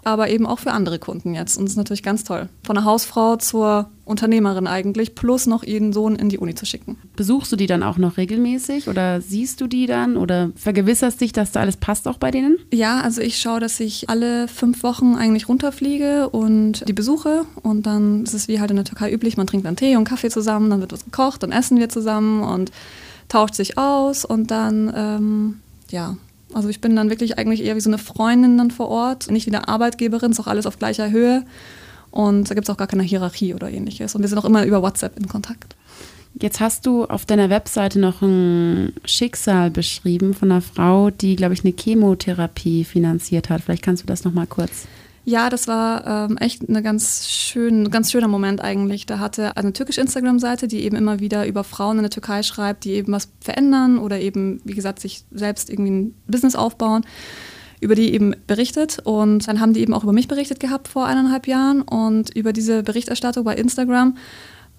aber 0.05 0.29
eben 0.29 0.45
auch 0.45 0.59
für 0.59 0.71
andere 0.71 0.99
Kunden 0.99 1.33
jetzt. 1.33 1.57
Und 1.57 1.65
das 1.65 1.73
ist 1.73 1.77
natürlich 1.77 2.03
ganz 2.03 2.23
toll. 2.23 2.49
Von 2.63 2.75
der 2.75 2.85
Hausfrau 2.85 3.35
zur 3.37 3.89
Unternehmerin 4.05 4.67
eigentlich, 4.67 5.15
plus 5.15 5.47
noch 5.47 5.63
ihren 5.63 5.93
Sohn 5.93 6.15
in 6.15 6.29
die 6.29 6.37
Uni 6.37 6.55
zu 6.55 6.65
schicken. 6.65 6.97
Besuchst 7.15 7.51
du 7.51 7.55
die 7.55 7.67
dann 7.67 7.83
auch 7.83 7.97
noch 7.97 8.17
regelmäßig 8.17 8.89
oder 8.89 9.21
siehst 9.21 9.61
du 9.61 9.67
die 9.67 9.85
dann 9.85 10.17
oder 10.17 10.51
vergewisserst 10.55 11.21
dich, 11.21 11.31
dass 11.31 11.51
da 11.51 11.61
alles 11.61 11.77
passt 11.77 12.07
auch 12.07 12.17
bei 12.17 12.31
denen? 12.31 12.57
Ja, 12.73 12.99
also 12.99 13.21
ich 13.21 13.37
schaue, 13.37 13.59
dass 13.59 13.79
ich 13.79 14.09
alle 14.09 14.47
fünf 14.47 14.83
Wochen 14.83 15.15
eigentlich 15.15 15.47
runterfliege 15.47 16.29
und 16.29 16.87
die 16.87 16.93
besuche. 16.93 17.45
Und 17.61 17.85
dann 17.85 18.23
ist 18.23 18.33
es 18.33 18.47
wie 18.47 18.59
halt 18.59 18.71
in 18.71 18.75
der 18.75 18.85
Türkei 18.85 19.11
üblich, 19.11 19.37
man 19.37 19.47
trinkt 19.47 19.65
dann 19.65 19.75
Tee 19.75 19.95
und 19.95 20.03
Kaffee 20.03 20.29
zusammen, 20.29 20.69
dann 20.69 20.81
wird 20.81 20.91
was 20.91 21.05
gekocht, 21.05 21.43
dann 21.43 21.51
essen 21.51 21.79
wir 21.79 21.89
zusammen 21.89 22.43
und 22.43 22.71
tauscht 23.29 23.55
sich 23.55 23.77
aus 23.77 24.25
und 24.25 24.51
dann, 24.51 24.93
ähm, 24.95 25.59
ja, 25.89 26.17
also 26.53 26.69
ich 26.69 26.81
bin 26.81 26.95
dann 26.95 27.09
wirklich 27.09 27.37
eigentlich 27.37 27.63
eher 27.63 27.75
wie 27.75 27.81
so 27.81 27.89
eine 27.89 27.97
Freundin 27.97 28.57
dann 28.57 28.71
vor 28.71 28.89
Ort, 28.89 29.29
nicht 29.29 29.45
wie 29.45 29.55
eine 29.55 29.67
Arbeitgeberin, 29.67 30.31
ist 30.31 30.39
auch 30.39 30.47
alles 30.47 30.65
auf 30.65 30.79
gleicher 30.79 31.11
Höhe. 31.11 31.45
Und 32.11 32.49
da 32.49 32.53
gibt 32.53 32.67
es 32.67 32.73
auch 32.73 32.77
gar 32.77 32.87
keine 32.87 33.03
Hierarchie 33.03 33.55
oder 33.55 33.71
ähnliches. 33.71 34.13
Und 34.13 34.21
wir 34.21 34.29
sind 34.29 34.37
auch 34.37 34.45
immer 34.45 34.65
über 34.65 34.81
WhatsApp 34.81 35.17
in 35.17 35.27
Kontakt. 35.27 35.75
Jetzt 36.39 36.59
hast 36.59 36.85
du 36.85 37.05
auf 37.05 37.25
deiner 37.25 37.49
Webseite 37.49 37.99
noch 37.99 38.21
ein 38.21 38.93
Schicksal 39.05 39.69
beschrieben 39.69 40.33
von 40.33 40.51
einer 40.51 40.61
Frau, 40.61 41.11
die, 41.11 41.35
glaube 41.35 41.53
ich, 41.53 41.63
eine 41.63 41.73
Chemotherapie 41.77 42.83
finanziert 42.83 43.49
hat. 43.49 43.61
Vielleicht 43.61 43.83
kannst 43.83 44.03
du 44.03 44.07
das 44.07 44.23
noch 44.23 44.33
mal 44.33 44.47
kurz 44.47 44.87
ja, 45.25 45.49
das 45.49 45.67
war 45.67 46.29
ähm, 46.29 46.37
echt 46.37 46.67
eine 46.67 46.83
ganz 46.83 47.29
schön, 47.29 47.89
ganz 47.91 48.11
schöner 48.11 48.27
Moment 48.27 48.61
eigentlich. 48.61 49.05
Da 49.05 49.19
hatte 49.19 49.55
eine 49.55 49.71
türkische 49.71 50.01
Instagram-Seite, 50.01 50.67
die 50.67 50.83
eben 50.83 50.97
immer 50.97 51.21
wieder 51.21 51.47
über 51.47 51.63
Frauen 51.63 51.97
in 51.97 52.03
der 52.03 52.09
Türkei 52.09 52.43
schreibt, 52.43 52.83
die 52.83 52.91
eben 52.91 53.13
was 53.13 53.29
verändern 53.39 53.99
oder 53.99 54.19
eben, 54.19 54.59
wie 54.65 54.73
gesagt, 54.73 54.99
sich 54.99 55.23
selbst 55.31 55.69
irgendwie 55.69 55.91
ein 55.91 56.15
Business 56.27 56.55
aufbauen, 56.55 57.05
über 57.79 57.95
die 57.95 58.13
eben 58.13 58.35
berichtet. 58.47 58.99
Und 59.05 59.47
dann 59.47 59.61
haben 59.61 59.73
die 59.73 59.79
eben 59.79 59.93
auch 59.93 60.03
über 60.03 60.13
mich 60.13 60.27
berichtet 60.27 60.59
gehabt 60.59 60.89
vor 60.89 61.05
eineinhalb 61.05 61.47
Jahren. 61.47 61.83
Und 61.83 62.35
über 62.35 62.51
diese 62.51 62.83
Berichterstattung 62.83 63.45
bei 63.45 63.55
Instagram 63.55 64.17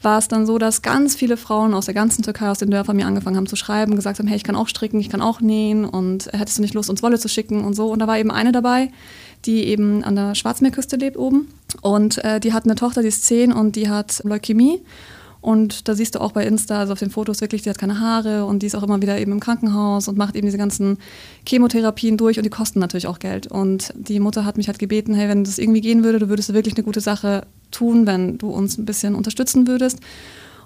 war 0.03 0.19
es 0.19 0.29
dann 0.29 0.45
so, 0.45 0.59
dass 0.59 0.83
ganz 0.83 1.15
viele 1.15 1.39
Frauen 1.39 1.73
aus 1.73 1.87
der 1.87 1.95
ganzen 1.95 2.23
Türkei, 2.23 2.51
aus 2.51 2.59
den 2.59 2.71
Dörfern 2.71 2.97
mir 2.97 3.07
angefangen 3.07 3.37
haben 3.37 3.47
zu 3.47 3.57
schreiben, 3.57 3.97
gesagt 3.97 4.19
haben, 4.19 4.27
hey, 4.27 4.37
ich 4.37 4.45
kann 4.45 4.57
auch 4.57 4.69
stricken, 4.69 5.01
ich 5.01 5.09
kann 5.09 5.23
auch 5.23 5.41
nähen 5.41 5.87
und 5.87 6.29
hättest 6.33 6.59
du 6.59 6.63
nicht 6.63 6.75
Lust, 6.75 6.91
uns 6.91 7.03
Wolle 7.03 7.19
zu 7.19 7.29
schicken 7.29 7.65
und 7.65 7.75
so. 7.75 7.91
Und 7.91 8.01
da 8.01 8.07
war 8.07 8.19
eben 8.19 8.31
eine 8.31 8.53
dabei, 8.53 8.91
die 9.45 9.65
eben 9.65 10.05
an 10.05 10.17
der 10.17 10.35
Schwarzmeerküste 10.35 10.97
lebt 10.97 11.17
oben. 11.17 11.49
Und 11.83 12.23
äh, 12.25 12.41
die 12.41 12.53
hat 12.53 12.65
eine 12.65 12.75
Tochter, 12.75 13.03
die 13.03 13.09
ist 13.09 13.25
zehn 13.25 13.53
und 13.53 13.77
die 13.77 13.89
hat 13.89 14.23
Leukämie. 14.25 14.81
Und 15.45 15.89
da 15.89 15.95
siehst 15.95 16.15
du 16.15 16.23
auch 16.23 16.33
bei 16.33 16.47
Insta, 16.47 16.79
also 16.79 16.95
auf 16.95 16.99
den 16.99 17.11
Fotos 17.11 17.43
wirklich, 17.43 17.61
die 17.61 17.69
hat 17.69 17.77
keine 17.77 18.01
Haare 18.01 18.47
und 18.47 18.63
die 18.63 18.67
ist 18.67 18.75
auch 18.75 18.83
immer 18.83 19.03
wieder 19.03 19.19
eben 19.19 19.31
im 19.31 19.41
Krankenhaus 19.41 20.09
und 20.09 20.17
macht 20.17 20.37
eben 20.37 20.47
diese 20.47 20.57
ganzen 20.57 20.97
Chemotherapien 21.47 22.17
durch 22.17 22.39
und 22.39 22.45
die 22.45 22.51
kosten 22.51 22.79
natürlich 22.79 23.07
auch 23.07 23.19
Geld. 23.19 23.47
Und 23.47 23.93
die 23.95 24.21
Mutter 24.21 24.47
hat 24.47 24.57
mich 24.57 24.69
halt 24.69 24.79
gebeten, 24.79 25.13
hey, 25.13 25.29
wenn 25.29 25.45
das 25.45 25.59
irgendwie 25.59 25.83
gehen 25.83 26.03
würde, 26.03 26.19
du 26.19 26.31
würdest 26.31 26.55
wirklich 26.55 26.77
eine 26.77 26.85
gute 26.85 27.03
Sache 27.03 27.47
tun, 27.71 28.07
wenn 28.07 28.39
du 28.39 28.49
uns 28.49 28.79
ein 28.79 28.87
bisschen 28.87 29.15
unterstützen 29.15 29.67
würdest. 29.67 29.99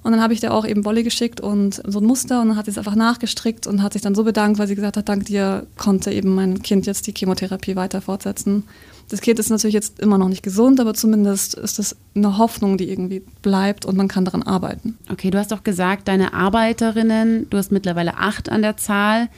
Und 0.09 0.13
dann 0.13 0.23
habe 0.23 0.33
ich 0.33 0.41
dir 0.41 0.55
auch 0.55 0.67
eben 0.67 0.87
Wolle 0.87 1.03
geschickt 1.03 1.39
und 1.39 1.83
so 1.87 1.99
ein 1.99 2.07
Muster 2.07 2.41
und 2.41 2.49
dann 2.49 2.57
hat 2.57 2.65
sie 2.65 2.71
es 2.71 2.79
einfach 2.79 2.95
nachgestrickt 2.95 3.67
und 3.67 3.83
hat 3.83 3.93
sich 3.93 4.01
dann 4.01 4.15
so 4.15 4.25
bedankt, 4.25 4.59
weil 4.59 4.67
sie 4.67 4.75
gesagt 4.75 4.97
hat, 4.97 5.07
dank 5.07 5.27
dir 5.27 5.67
konnte 5.77 6.11
eben 6.11 6.35
mein 6.35 6.63
Kind 6.63 6.87
jetzt 6.87 7.07
die 7.07 7.13
Chemotherapie 7.13 7.77
weiter 7.77 8.01
fortsetzen. 8.01 8.65
Das 9.11 9.21
Kind 9.21 9.39
ist 9.39 9.51
natürlich 9.51 9.75
jetzt 9.75 10.01
immer 10.01 10.17
noch 10.17 10.31
nicht 10.31 10.43
gesund, 10.43 10.81
aber 10.81 10.95
zumindest 10.95 11.57
ist 11.57 11.79
das 11.79 11.95
eine 12.15 12.39
Hoffnung, 12.39 12.79
die 12.79 12.89
irgendwie 12.89 13.21
bleibt 13.43 13.85
und 13.85 13.99
man 13.99 14.09
kann 14.09 14.25
daran 14.25 14.43
arbeiten. 14.43 14.97
Okay, 15.13 15.31
du 15.31 15.37
hast 15.37 15.53
doch 15.53 15.63
gesagt, 15.63 16.09
deine 16.09 16.33
Arbeiterinnen, 16.33 17.47
du 17.51 17.59
hast 17.59 17.71
mittlerweile 17.71 18.17
acht 18.17 18.49
an 18.49 18.63
der 18.63 18.79
Zahl, 18.79 19.29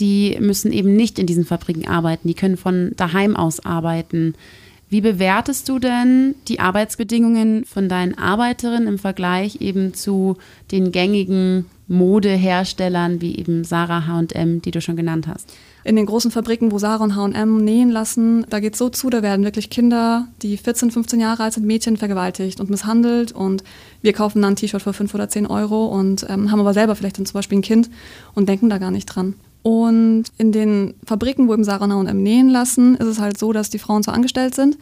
die 0.00 0.36
müssen 0.40 0.72
eben 0.72 0.96
nicht 0.96 1.20
in 1.20 1.26
diesen 1.26 1.44
Fabriken 1.44 1.86
arbeiten, 1.86 2.26
die 2.26 2.34
können 2.34 2.56
von 2.56 2.94
daheim 2.96 3.36
aus 3.36 3.64
arbeiten. 3.64 4.34
Wie 4.90 5.00
bewertest 5.00 5.68
du 5.68 5.78
denn 5.78 6.34
die 6.48 6.58
Arbeitsbedingungen 6.58 7.64
von 7.64 7.88
deinen 7.88 8.18
Arbeiterinnen 8.18 8.88
im 8.88 8.98
Vergleich 8.98 9.60
eben 9.60 9.94
zu 9.94 10.36
den 10.72 10.90
gängigen 10.90 11.66
Modeherstellern 11.86 13.20
wie 13.20 13.36
eben 13.38 13.62
Sarah 13.62 14.08
H&M, 14.08 14.60
die 14.62 14.72
du 14.72 14.80
schon 14.80 14.96
genannt 14.96 15.28
hast? 15.28 15.48
In 15.84 15.94
den 15.94 16.06
großen 16.06 16.32
Fabriken, 16.32 16.72
wo 16.72 16.78
Sarah 16.78 17.04
und 17.04 17.14
H&M 17.14 17.64
nähen 17.64 17.90
lassen, 17.90 18.44
da 18.50 18.58
geht 18.58 18.72
es 18.72 18.80
so 18.80 18.88
zu, 18.88 19.10
da 19.10 19.22
werden 19.22 19.44
wirklich 19.44 19.70
Kinder, 19.70 20.26
die 20.42 20.56
14, 20.56 20.90
15 20.90 21.20
Jahre 21.20 21.44
alt 21.44 21.52
sind, 21.52 21.66
Mädchen 21.66 21.96
vergewaltigt 21.96 22.60
und 22.60 22.68
misshandelt 22.68 23.30
und 23.30 23.62
wir 24.02 24.12
kaufen 24.12 24.42
dann 24.42 24.54
ein 24.54 24.56
T-Shirt 24.56 24.82
für 24.82 24.92
5 24.92 25.14
oder 25.14 25.28
10 25.28 25.46
Euro 25.46 25.86
und 25.86 26.26
ähm, 26.28 26.50
haben 26.50 26.60
aber 26.60 26.74
selber 26.74 26.96
vielleicht 26.96 27.18
dann 27.18 27.26
zum 27.26 27.38
Beispiel 27.38 27.58
ein 27.58 27.62
Kind 27.62 27.90
und 28.34 28.48
denken 28.48 28.68
da 28.68 28.78
gar 28.78 28.90
nicht 28.90 29.06
dran. 29.06 29.34
Und 29.62 30.24
in 30.38 30.52
den 30.52 30.94
Fabriken, 31.04 31.48
wo 31.48 31.52
eben 31.52 31.64
Sarah 31.64 31.84
und 31.84 32.08
H&M 32.08 32.22
nähen 32.22 32.48
lassen, 32.48 32.96
ist 32.96 33.06
es 33.06 33.20
halt 33.20 33.38
so, 33.38 33.52
dass 33.52 33.70
die 33.70 33.78
Frauen 33.78 34.02
zwar 34.02 34.14
angestellt 34.14 34.54
sind, 34.54 34.78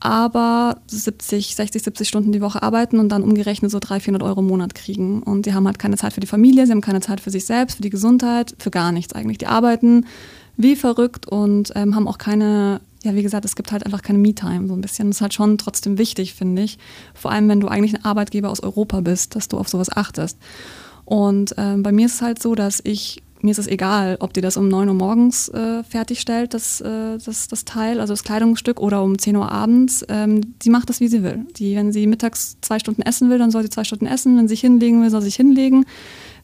aber 0.00 0.78
70, 0.86 1.56
60, 1.56 1.82
70 1.82 2.08
Stunden 2.08 2.32
die 2.32 2.40
Woche 2.40 2.62
arbeiten 2.62 2.98
und 3.00 3.10
dann 3.10 3.22
umgerechnet 3.22 3.70
so 3.70 3.80
300, 3.80 4.04
400 4.04 4.22
Euro 4.28 4.40
im 4.40 4.46
Monat 4.46 4.74
kriegen. 4.74 5.22
Und 5.22 5.44
die 5.44 5.54
haben 5.54 5.66
halt 5.66 5.78
keine 5.78 5.96
Zeit 5.96 6.12
für 6.12 6.20
die 6.20 6.26
Familie, 6.26 6.66
sie 6.66 6.72
haben 6.72 6.80
keine 6.80 7.00
Zeit 7.00 7.20
für 7.20 7.30
sich 7.30 7.44
selbst, 7.44 7.76
für 7.76 7.82
die 7.82 7.90
Gesundheit, 7.90 8.54
für 8.58 8.70
gar 8.70 8.92
nichts 8.92 9.14
eigentlich. 9.14 9.38
Die 9.38 9.46
arbeiten 9.46 10.06
wie 10.56 10.76
verrückt 10.76 11.26
und 11.26 11.72
ähm, 11.74 11.94
haben 11.94 12.08
auch 12.08 12.18
keine, 12.18 12.80
ja 13.02 13.14
wie 13.14 13.22
gesagt, 13.22 13.44
es 13.44 13.56
gibt 13.56 13.72
halt 13.72 13.84
einfach 13.84 14.02
keine 14.02 14.18
Me-Time 14.18 14.68
so 14.68 14.74
ein 14.74 14.80
bisschen. 14.80 15.08
Das 15.08 15.18
ist 15.18 15.20
halt 15.20 15.34
schon 15.34 15.58
trotzdem 15.58 15.98
wichtig, 15.98 16.34
finde 16.34 16.62
ich. 16.62 16.78
Vor 17.14 17.30
allem, 17.30 17.48
wenn 17.48 17.60
du 17.60 17.68
eigentlich 17.68 17.94
ein 17.94 18.04
Arbeitgeber 18.04 18.50
aus 18.50 18.60
Europa 18.60 19.00
bist, 19.00 19.36
dass 19.36 19.48
du 19.48 19.58
auf 19.58 19.68
sowas 19.68 19.94
achtest. 19.94 20.38
Und 21.04 21.54
ähm, 21.56 21.82
bei 21.82 21.90
mir 21.90 22.06
ist 22.06 22.16
es 22.16 22.22
halt 22.22 22.42
so, 22.42 22.54
dass 22.54 22.80
ich 22.84 23.22
mir 23.40 23.52
ist 23.52 23.58
es 23.58 23.66
egal, 23.66 24.16
ob 24.20 24.32
die 24.32 24.40
das 24.40 24.56
um 24.56 24.68
9 24.68 24.88
Uhr 24.88 24.94
morgens 24.94 25.48
äh, 25.48 25.82
fertigstellt, 25.84 26.54
das, 26.54 26.80
äh, 26.80 27.18
das, 27.18 27.48
das 27.48 27.64
Teil, 27.64 28.00
also 28.00 28.12
das 28.12 28.24
Kleidungsstück, 28.24 28.80
oder 28.80 29.02
um 29.02 29.18
10 29.18 29.36
Uhr 29.36 29.50
abends. 29.50 30.04
Ähm, 30.08 30.54
die 30.62 30.70
macht 30.70 30.88
das, 30.88 31.00
wie 31.00 31.08
sie 31.08 31.22
will. 31.22 31.46
Die, 31.56 31.76
wenn 31.76 31.92
sie 31.92 32.06
mittags 32.06 32.56
zwei 32.60 32.78
Stunden 32.78 33.02
essen 33.02 33.30
will, 33.30 33.38
dann 33.38 33.50
soll 33.50 33.62
sie 33.62 33.70
zwei 33.70 33.84
Stunden 33.84 34.06
essen. 34.06 34.36
Wenn 34.36 34.48
sie 34.48 34.54
sich 34.54 34.60
hinlegen 34.60 35.02
will, 35.02 35.10
soll 35.10 35.20
sie 35.20 35.28
sich 35.28 35.36
hinlegen. 35.36 35.84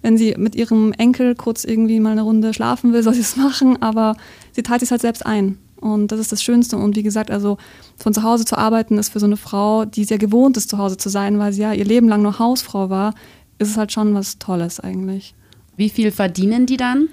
Wenn 0.02 0.16
sie 0.16 0.34
mit 0.36 0.54
ihrem 0.54 0.92
Enkel 0.92 1.34
kurz 1.34 1.64
irgendwie 1.64 1.98
mal 1.98 2.12
eine 2.12 2.22
Runde 2.22 2.54
schlafen 2.54 2.92
will, 2.92 3.02
soll 3.04 3.14
sie 3.14 3.20
es 3.20 3.36
machen. 3.36 3.82
Aber 3.82 4.16
sie 4.52 4.62
teilt 4.62 4.80
sich 4.80 4.90
halt 4.90 5.00
selbst 5.00 5.26
ein. 5.26 5.58
Und 5.80 6.12
das 6.12 6.20
ist 6.20 6.32
das 6.32 6.42
Schönste. 6.42 6.76
Und 6.76 6.96
wie 6.96 7.02
gesagt, 7.02 7.30
also 7.30 7.58
von 7.96 8.14
zu 8.14 8.22
Hause 8.22 8.44
zu 8.44 8.56
arbeiten 8.56 8.98
ist 8.98 9.10
für 9.10 9.20
so 9.20 9.26
eine 9.26 9.36
Frau, 9.36 9.84
die 9.84 10.04
sehr 10.04 10.18
gewohnt 10.18 10.56
ist, 10.56 10.70
zu 10.70 10.78
Hause 10.78 10.96
zu 10.96 11.08
sein, 11.08 11.38
weil 11.38 11.52
sie 11.52 11.62
ja 11.62 11.72
ihr 11.72 11.84
Leben 11.84 12.08
lang 12.08 12.22
nur 12.22 12.38
Hausfrau 12.38 12.88
war, 12.88 13.14
ist 13.58 13.68
es 13.68 13.76
halt 13.76 13.92
schon 13.92 14.14
was 14.14 14.38
Tolles 14.38 14.80
eigentlich. 14.80 15.34
Wie 15.76 15.88
viel 15.88 16.11
verdienen 16.11 16.66
die 16.66 16.76
dann? 16.76 17.09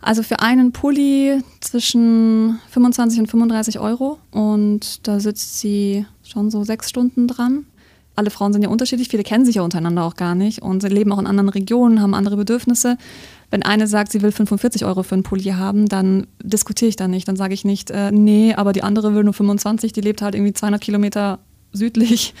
Also 0.00 0.22
für 0.22 0.40
einen 0.40 0.72
Pulli 0.72 1.40
zwischen 1.60 2.58
25 2.70 3.20
und 3.20 3.26
35 3.26 3.78
Euro 3.78 4.18
und 4.30 5.06
da 5.08 5.18
sitzt 5.18 5.60
sie 5.60 6.04
schon 6.22 6.50
so 6.50 6.62
sechs 6.62 6.90
Stunden 6.90 7.26
dran. 7.26 7.64
Alle 8.14 8.30
Frauen 8.30 8.52
sind 8.52 8.62
ja 8.62 8.68
unterschiedlich, 8.68 9.08
viele 9.08 9.22
kennen 9.22 9.46
sich 9.46 9.56
ja 9.56 9.62
untereinander 9.62 10.04
auch 10.04 10.14
gar 10.14 10.34
nicht 10.34 10.60
und 10.60 10.82
sie 10.82 10.88
leben 10.88 11.10
auch 11.10 11.18
in 11.18 11.26
anderen 11.26 11.48
Regionen, 11.48 12.02
haben 12.02 12.12
andere 12.14 12.36
Bedürfnisse. 12.36 12.98
Wenn 13.50 13.62
eine 13.62 13.86
sagt, 13.86 14.12
sie 14.12 14.20
will 14.20 14.30
45 14.30 14.84
Euro 14.84 15.02
für 15.02 15.14
einen 15.14 15.22
Pulli 15.22 15.44
haben, 15.44 15.86
dann 15.86 16.26
diskutiere 16.42 16.90
ich 16.90 16.96
da 16.96 17.08
nicht. 17.08 17.26
Dann 17.26 17.36
sage 17.36 17.54
ich 17.54 17.64
nicht, 17.64 17.90
äh, 17.90 18.12
nee, 18.12 18.54
aber 18.54 18.74
die 18.74 18.82
andere 18.82 19.14
will 19.14 19.24
nur 19.24 19.32
25, 19.32 19.94
die 19.94 20.02
lebt 20.02 20.20
halt 20.20 20.34
irgendwie 20.34 20.52
200 20.52 20.82
Kilometer 20.82 21.38
südlich 21.72 22.34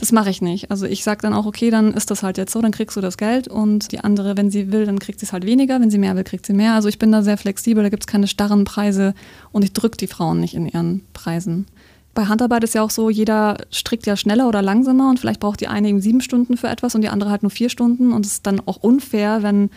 das 0.00 0.12
mache 0.12 0.30
ich 0.30 0.40
nicht. 0.40 0.70
Also 0.70 0.86
ich 0.86 1.04
sage 1.04 1.20
dann 1.20 1.34
auch, 1.34 1.44
okay, 1.44 1.68
dann 1.68 1.92
ist 1.92 2.10
das 2.10 2.22
halt 2.22 2.38
jetzt 2.38 2.52
so, 2.52 2.62
dann 2.62 2.72
kriegst 2.72 2.96
du 2.96 3.02
das 3.02 3.18
Geld 3.18 3.48
und 3.48 3.92
die 3.92 4.00
andere, 4.00 4.34
wenn 4.34 4.50
sie 4.50 4.72
will, 4.72 4.86
dann 4.86 4.98
kriegt 4.98 5.20
sie 5.20 5.26
es 5.26 5.34
halt 5.34 5.44
weniger, 5.44 5.78
wenn 5.78 5.90
sie 5.90 5.98
mehr 5.98 6.16
will, 6.16 6.24
kriegt 6.24 6.46
sie 6.46 6.54
mehr. 6.54 6.72
Also 6.72 6.88
ich 6.88 6.98
bin 6.98 7.12
da 7.12 7.22
sehr 7.22 7.36
flexibel, 7.36 7.82
da 7.82 7.90
gibt 7.90 8.04
es 8.04 8.06
keine 8.06 8.26
starren 8.26 8.64
Preise 8.64 9.12
und 9.52 9.62
ich 9.62 9.74
drücke 9.74 9.98
die 9.98 10.06
Frauen 10.06 10.40
nicht 10.40 10.54
in 10.54 10.66
ihren 10.66 11.02
Preisen. 11.12 11.66
Bei 12.14 12.24
Handarbeit 12.24 12.64
ist 12.64 12.74
ja 12.74 12.82
auch 12.82 12.88
so, 12.88 13.10
jeder 13.10 13.58
strickt 13.70 14.06
ja 14.06 14.16
schneller 14.16 14.48
oder 14.48 14.62
langsamer 14.62 15.10
und 15.10 15.20
vielleicht 15.20 15.38
braucht 15.38 15.60
die 15.60 15.68
eine 15.68 15.88
eben 15.88 16.00
sieben 16.00 16.22
Stunden 16.22 16.56
für 16.56 16.68
etwas 16.68 16.94
und 16.94 17.02
die 17.02 17.10
andere 17.10 17.28
halt 17.28 17.42
nur 17.42 17.50
vier 17.50 17.68
Stunden 17.68 18.14
und 18.14 18.24
es 18.24 18.32
ist 18.32 18.46
dann 18.46 18.62
auch 18.64 18.78
unfair, 18.78 19.42
wenn 19.42 19.68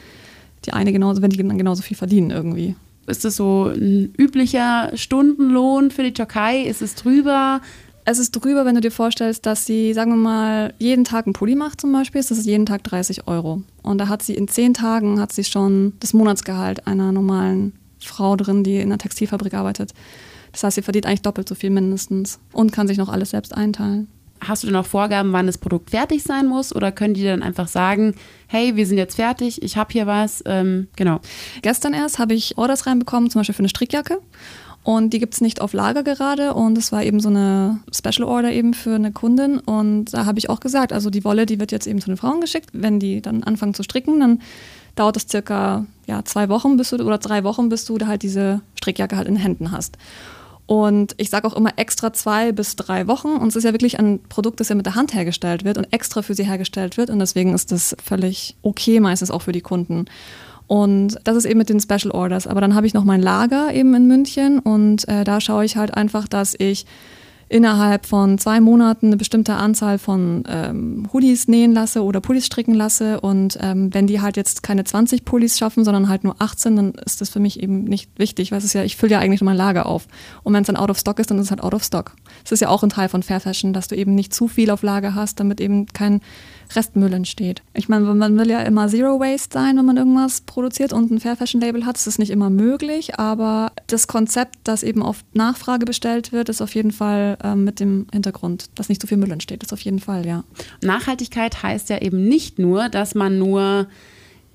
die 0.66 0.72
eine 0.72 0.94
genauso, 0.94 1.22
wenn 1.22 1.32
die 1.32 1.38
dann 1.38 1.58
genauso 1.58 1.84
viel 1.84 1.98
verdienen 1.98 2.32
irgendwie. 2.32 2.78
Ist 3.08 3.26
das 3.26 3.36
so 3.36 3.74
ein 3.76 4.14
üblicher 4.18 4.92
Stundenlohn 4.96 5.92
für 5.92 6.04
die 6.04 6.14
Türkei? 6.14 6.62
Ist 6.62 6.82
es 6.82 6.96
drüber? 6.96 7.60
Es 8.06 8.20
ist 8.20 8.32
drüber, 8.32 8.66
wenn 8.66 8.76
du 8.76 8.82
dir 8.82 8.92
vorstellst, 8.92 9.46
dass 9.46 9.66
sie, 9.66 9.94
sagen 9.94 10.12
wir 10.12 10.18
mal, 10.18 10.74
jeden 10.78 11.06
Tag 11.06 11.26
einen 11.26 11.34
Pulli 11.34 11.56
macht 11.56 11.80
zum 11.80 11.94
Beispiel, 11.94 12.22
das 12.22 12.32
ist 12.32 12.46
jeden 12.46 12.66
Tag 12.66 12.84
30 12.84 13.28
Euro. 13.28 13.64
Und 13.82 13.98
da 13.98 14.10
hat 14.10 14.22
sie 14.22 14.34
in 14.34 14.50
zehn 14.50 14.74
Tagen 14.74 15.22
hat 15.22 15.32
sie 15.32 15.46
schon 15.46 15.94
das 16.02 16.14
Monatsgehalt 16.14 16.86
einer 16.86 17.14
normalen 17.14 17.74
Frau 18.00 18.36
drin, 18.36 18.64
die 18.66 18.76
in 18.76 18.84
einer 18.84 18.98
Textilfabrik 18.98 19.54
arbeitet. 19.54 19.94
Das 20.52 20.64
heißt, 20.64 20.76
sie 20.76 20.82
verdient 20.82 21.06
eigentlich 21.06 21.22
doppelt 21.22 21.48
so 21.48 21.56
viel 21.56 21.70
mindestens 21.70 22.40
und 22.52 22.74
kann 22.74 22.88
sich 22.88 22.98
noch 22.98 23.10
alles 23.10 23.30
selbst 23.30 23.56
einteilen. 23.56 24.08
Hast 24.42 24.64
du 24.64 24.68
denn 24.68 24.76
auch 24.76 24.86
Vorgaben, 24.86 25.32
wann 25.32 25.48
das 25.48 25.58
Produkt 25.58 25.92
fertig 25.92 26.24
sein 26.24 26.48
muss? 26.48 26.76
Oder 26.76 26.92
können 26.92 27.14
die 27.14 27.24
dann 27.24 27.42
einfach 27.42 27.70
sagen, 27.70 28.16
hey, 28.48 28.76
wir 28.76 28.86
sind 28.86 28.98
jetzt 28.98 29.16
fertig, 29.16 29.64
ich 29.64 29.78
habe 29.78 29.94
hier 29.94 30.06
was? 30.06 30.44
Ähm, 30.46 30.88
genau. 30.98 31.22
Gestern 31.62 31.94
erst 31.94 32.20
habe 32.20 32.34
ich 32.34 32.58
Orders 32.58 32.86
reinbekommen, 32.86 33.30
zum 33.30 33.40
Beispiel 33.40 33.56
für 33.56 33.60
eine 33.60 33.70
Strickjacke. 33.70 34.20
Und 34.84 35.14
die 35.14 35.20
gibt 35.20 35.34
es 35.34 35.42
nicht 35.42 35.62
auf 35.62 35.74
Lager 35.74 36.04
gerade. 36.04 36.54
Und 36.54 36.78
es 36.78 36.92
war 36.92 37.04
eben 37.04 37.20
so 37.20 37.30
eine 37.30 37.80
Special 37.94 38.28
Order 38.28 38.52
eben 38.52 38.74
für 38.74 38.96
eine 38.96 39.12
Kundin. 39.12 39.60
Und 39.60 40.14
da 40.14 40.26
habe 40.26 40.40
ich 40.40 40.50
auch 40.50 40.60
gesagt, 40.60 40.92
also 40.92 41.10
die 41.10 41.24
Wolle, 41.24 41.46
die 41.46 41.60
wird 41.60 41.72
jetzt 41.72 41.88
eben 41.88 42.02
zu 42.02 42.08
den 42.08 42.18
Frauen 42.18 42.42
geschickt. 42.42 42.70
Wenn 42.74 43.00
die 43.00 43.22
dann 43.22 43.44
anfangen 43.44 43.74
zu 43.74 43.84
stricken, 43.84 44.20
dann 44.20 44.42
dauert 44.96 45.18
es 45.18 45.28
circa 45.28 45.86
ja, 46.06 46.24
zwei 46.26 46.50
Wochen 46.50 46.76
bis 46.78 46.90
du, 46.90 46.98
oder 46.98 47.18
drei 47.18 47.44
Wochen, 47.44 47.70
bis 47.70 47.86
du 47.86 47.98
da 47.98 48.08
halt 48.08 48.24
diese 48.24 48.62
Strickjacke 48.78 49.16
halt 49.16 49.28
in 49.28 49.36
den 49.36 49.42
Händen 49.42 49.72
hast. 49.72 49.98
Und 50.66 51.16
ich 51.18 51.30
sage 51.30 51.48
auch 51.48 51.56
immer 51.56 51.72
extra 51.78 52.14
zwei 52.14 52.52
bis 52.52 52.76
drei 52.76 53.08
Wochen. 53.08 53.30
Und 53.30 53.50
es 53.50 53.56
ist 53.56 53.64
ja 53.64 53.74
wirklich 53.74 54.00
ein 54.00 54.20
Produkt, 54.28 54.60
das 54.60 54.70
ja 54.70 54.76
mit 54.76 54.86
der 54.86 54.96
Hand 54.96 55.14
hergestellt 55.14 55.64
wird 55.64 55.78
und 55.78 55.92
extra 55.92 56.22
für 56.22 56.36
sie 56.36 56.46
hergestellt 56.46 56.98
wird. 56.98 57.10
Und 57.10 57.20
deswegen 57.20 57.54
ist 57.54 57.72
das 57.72 57.96
völlig 58.04 58.56
okay 58.62 59.00
meistens 59.00 59.32
auch 59.32 59.42
für 59.42 59.52
die 59.54 59.62
Kunden. 59.62 60.06
Und 60.68 61.20
das 61.24 61.36
ist 61.36 61.46
eben 61.46 61.58
mit 61.58 61.70
den 61.70 61.80
Special 61.80 62.12
Orders. 62.12 62.48
Aber 62.48 62.62
dann 62.62 62.76
habe 62.76 62.88
ich 62.88 62.94
noch 62.94 63.04
mein 63.04 63.22
Lager 63.22 63.74
eben 63.74 63.94
in 63.96 64.08
München 64.08 64.60
und 64.60 65.08
äh, 65.08 65.24
da 65.24 65.42
schaue 65.42 65.66
ich 65.66 65.78
halt 65.78 65.94
einfach, 65.94 66.28
dass 66.28 66.56
ich 66.58 66.86
innerhalb 67.54 68.08
von 68.08 68.40
zwei 68.40 68.60
Monaten 68.60 69.08
eine 69.08 69.18
bestimmte 69.18 69.54
Anzahl 69.54 70.00
von 70.00 70.44
ähm, 70.48 71.08
Hoodies 71.14 71.48
nähen 71.48 71.72
lasse 71.72 72.04
oder 72.04 72.20
Pullis 72.20 72.48
stricken 72.48 72.74
lasse. 72.74 73.22
Und 73.22 73.60
ähm, 73.62 73.94
wenn 73.94 74.08
die 74.08 74.22
halt 74.22 74.38
jetzt 74.38 74.64
keine 74.64 74.84
20 74.84 75.24
Pullis 75.24 75.60
schaffen, 75.60 75.86
sondern 75.86 76.10
halt 76.10 76.24
nur 76.24 76.36
18, 76.40 76.76
dann 76.76 76.94
ist 77.06 77.22
das 77.22 77.30
für 77.30 77.40
mich 77.40 77.62
eben 77.62 77.84
nicht 77.84 78.10
wichtig, 78.18 78.52
weil 78.52 78.58
es 78.58 78.64
ist 78.64 78.74
ja, 78.74 78.84
ich 78.84 78.98
fülle 78.98 79.12
ja 79.12 79.20
eigentlich 79.20 79.42
mein 79.42 79.56
Lager 79.56 79.86
auf. 79.86 80.08
Und 80.42 80.54
wenn 80.54 80.64
es 80.64 80.68
dann 80.68 80.78
out 80.78 80.90
of 80.90 80.98
stock 80.98 81.20
ist, 81.20 81.30
dann 81.30 81.38
ist 81.38 81.46
es 81.46 81.52
halt 81.52 81.62
out 81.62 81.76
of 81.76 81.84
stock. 81.84 82.16
Es 82.44 82.52
ist 82.52 82.62
ja 82.62 82.70
auch 82.70 82.82
ein 82.82 82.90
Teil 82.90 83.08
von 83.08 83.22
Fair 83.22 83.40
Fashion, 83.40 83.72
dass 83.72 83.88
du 83.88 83.96
eben 83.96 84.16
nicht 84.16 84.34
zu 84.34 84.48
viel 84.48 84.72
auf 84.72 84.82
Lager 84.82 85.14
hast, 85.14 85.40
damit 85.40 85.62
eben 85.62 85.86
kein 85.86 86.22
Restmüll 86.76 87.14
entsteht. 87.14 87.62
Ich 87.76 87.88
meine, 87.88 88.06
man 88.16 88.38
will 88.38 88.50
ja 88.50 88.62
immer 88.62 88.88
Zero 88.88 89.20
Waste 89.20 89.54
sein, 89.54 89.78
wenn 89.78 89.86
man 89.86 89.98
irgendwas 89.98 90.42
produziert 90.42 90.92
und 90.92 91.12
ein 91.12 91.20
Fair 91.20 91.36
Fashion 91.36 91.62
Label 91.62 91.86
hat. 91.86 91.98
Das 91.98 92.08
ist 92.08 92.18
nicht 92.18 92.32
immer 92.32 92.50
möglich, 92.50 93.20
aber 93.20 93.72
das 93.86 94.08
Konzept, 94.08 94.56
das 94.64 94.82
eben 94.82 95.04
auf 95.04 95.24
Nachfrage 95.34 95.86
bestellt 95.86 96.32
wird, 96.32 96.50
ist 96.50 96.62
auf 96.62 96.74
jeden 96.74 96.92
Fall 96.92 97.38
ähm, 97.44 97.64
mit 97.64 97.80
dem 97.80 98.08
Hintergrund, 98.12 98.70
dass 98.76 98.90
nicht 98.90 99.02
so 99.02 99.08
viel 99.08 99.18
Müll 99.18 99.32
entsteht. 99.32 99.62
Das 99.62 99.68
ist 99.70 99.74
auf 99.74 99.82
jeden 99.82 100.00
Fall, 100.00 100.26
ja. 100.26 100.44
Nachhaltigkeit 100.82 101.62
heißt 101.62 101.90
ja 101.90 102.02
eben 102.02 102.28
nicht 102.28 102.60
nur, 102.60 102.90
dass 102.90 103.16
man 103.16 103.38
nur 103.38 103.88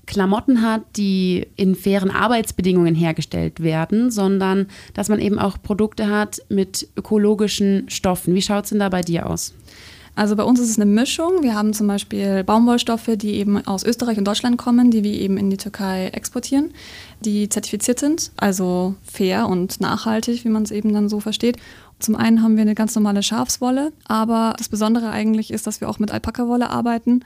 Klamotten 0.09 0.63
hat, 0.63 0.81
die 0.97 1.47
in 1.55 1.75
fairen 1.75 2.09
Arbeitsbedingungen 2.09 2.95
hergestellt 2.95 3.59
werden, 3.61 4.09
sondern 4.09 4.65
dass 4.95 5.07
man 5.07 5.19
eben 5.19 5.37
auch 5.37 5.61
Produkte 5.61 6.09
hat 6.09 6.41
mit 6.49 6.87
ökologischen 6.97 7.87
Stoffen. 7.89 8.33
Wie 8.33 8.41
schaut 8.41 8.63
es 8.63 8.71
denn 8.71 8.79
da 8.79 8.89
bei 8.89 9.01
dir 9.01 9.29
aus? 9.29 9.53
Also 10.15 10.35
bei 10.35 10.43
uns 10.43 10.59
ist 10.59 10.71
es 10.71 10.77
eine 10.77 10.85
Mischung. 10.85 11.43
Wir 11.43 11.55
haben 11.55 11.73
zum 11.73 11.87
Beispiel 11.87 12.43
Baumwollstoffe, 12.43 13.11
die 13.15 13.35
eben 13.35 13.65
aus 13.65 13.83
Österreich 13.83 14.17
und 14.17 14.25
Deutschland 14.25 14.57
kommen, 14.57 14.91
die 14.91 15.03
wir 15.03 15.13
eben 15.13 15.37
in 15.37 15.49
die 15.49 15.57
Türkei 15.57 16.07
exportieren, 16.07 16.71
die 17.21 17.47
zertifiziert 17.47 17.99
sind, 17.99 18.31
also 18.35 18.95
fair 19.03 19.47
und 19.47 19.79
nachhaltig, 19.79 20.43
wie 20.43 20.49
man 20.49 20.63
es 20.63 20.71
eben 20.71 20.91
dann 20.91 21.07
so 21.07 21.19
versteht. 21.19 21.57
Zum 21.99 22.15
einen 22.15 22.41
haben 22.41 22.55
wir 22.55 22.61
eine 22.61 22.75
ganz 22.75 22.95
normale 22.95 23.23
Schafswolle, 23.23 23.91
aber 24.07 24.55
das 24.57 24.69
Besondere 24.69 25.09
eigentlich 25.09 25.51
ist, 25.51 25.67
dass 25.67 25.81
wir 25.81 25.89
auch 25.89 25.99
mit 25.99 26.11
Alpaka-Wolle 26.11 26.69
arbeiten. 26.69 27.23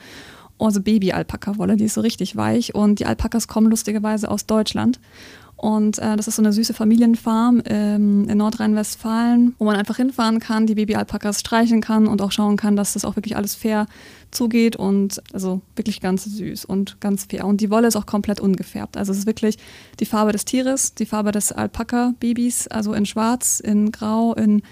Also 0.59 0.81
Baby-Alpaka-Wolle, 0.81 1.77
die 1.77 1.85
ist 1.85 1.95
so 1.95 2.01
richtig 2.01 2.35
weich 2.35 2.73
und 2.73 2.99
die 2.99 3.05
Alpakas 3.05 3.47
kommen 3.47 3.69
lustigerweise 3.69 4.29
aus 4.29 4.45
Deutschland. 4.45 4.99
Und 5.63 5.97
äh, 5.99 6.17
das 6.17 6.27
ist 6.27 6.35
so 6.35 6.41
eine 6.41 6.51
süße 6.51 6.73
Familienfarm 6.73 7.61
ähm, 7.63 8.27
in 8.27 8.37
Nordrhein-Westfalen, 8.37 9.55
wo 9.59 9.63
man 9.63 9.77
einfach 9.77 9.95
hinfahren 9.95 10.39
kann, 10.39 10.67
die 10.67 10.75
Baby-Alpakas 10.75 11.39
streichen 11.39 11.79
kann 11.79 12.05
und 12.05 12.21
auch 12.21 12.33
schauen 12.33 12.57
kann, 12.57 12.75
dass 12.75 12.91
das 12.91 13.05
auch 13.05 13.15
wirklich 13.15 13.37
alles 13.37 13.55
fair 13.55 13.87
zugeht 14.29 14.75
und 14.75 15.23
also 15.31 15.61
wirklich 15.77 16.01
ganz 16.01 16.25
süß 16.25 16.65
und 16.65 16.99
ganz 16.99 17.27
fair. 17.29 17.45
Und 17.45 17.61
die 17.61 17.69
Wolle 17.69 17.87
ist 17.87 17.95
auch 17.95 18.05
komplett 18.05 18.41
ungefärbt. 18.41 18.97
Also 18.97 19.13
es 19.13 19.19
ist 19.19 19.25
wirklich 19.25 19.57
die 20.01 20.05
Farbe 20.05 20.33
des 20.33 20.43
Tieres, 20.43 20.95
die 20.95 21.05
Farbe 21.05 21.31
des 21.31 21.53
Alpaka-Babys, 21.53 22.67
also 22.67 22.91
in 22.91 23.05
schwarz, 23.05 23.61
in 23.61 23.93
grau, 23.93 24.33
in 24.33 24.63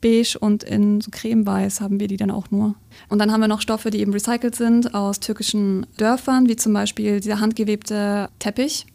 beige 0.00 0.38
und 0.40 0.62
in 0.62 1.02
so 1.02 1.10
cremeweiß 1.10 1.82
haben 1.82 2.00
wir 2.00 2.08
die 2.08 2.16
dann 2.16 2.30
auch 2.30 2.50
nur. 2.50 2.74
Und 3.10 3.18
dann 3.18 3.32
haben 3.32 3.42
wir 3.42 3.48
noch 3.48 3.60
Stoffe, 3.60 3.90
die 3.90 4.00
eben 4.00 4.14
recycelt 4.14 4.56
sind 4.56 4.94
aus 4.94 5.20
türkischen 5.20 5.86
Dörfern, 5.98 6.48
wie 6.48 6.56
zum 6.56 6.72
Beispiel 6.72 7.20
dieser 7.20 7.38
handgewebte 7.38 8.30
Teppich 8.38 8.86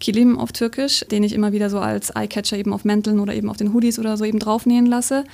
Kilim 0.00 0.38
auf 0.38 0.52
Türkisch, 0.52 1.04
den 1.10 1.22
ich 1.22 1.32
immer 1.32 1.52
wieder 1.52 1.70
so 1.70 1.78
als 1.78 2.10
Eyecatcher 2.10 2.58
eben 2.58 2.72
auf 2.72 2.84
Mänteln 2.84 3.20
oder 3.20 3.34
eben 3.34 3.48
auf 3.48 3.56
den 3.56 3.72
Hoodies 3.72 3.98
oder 3.98 4.16
so 4.16 4.24
eben 4.24 4.38
draufnähen 4.38 4.86
lasse. 4.86 5.24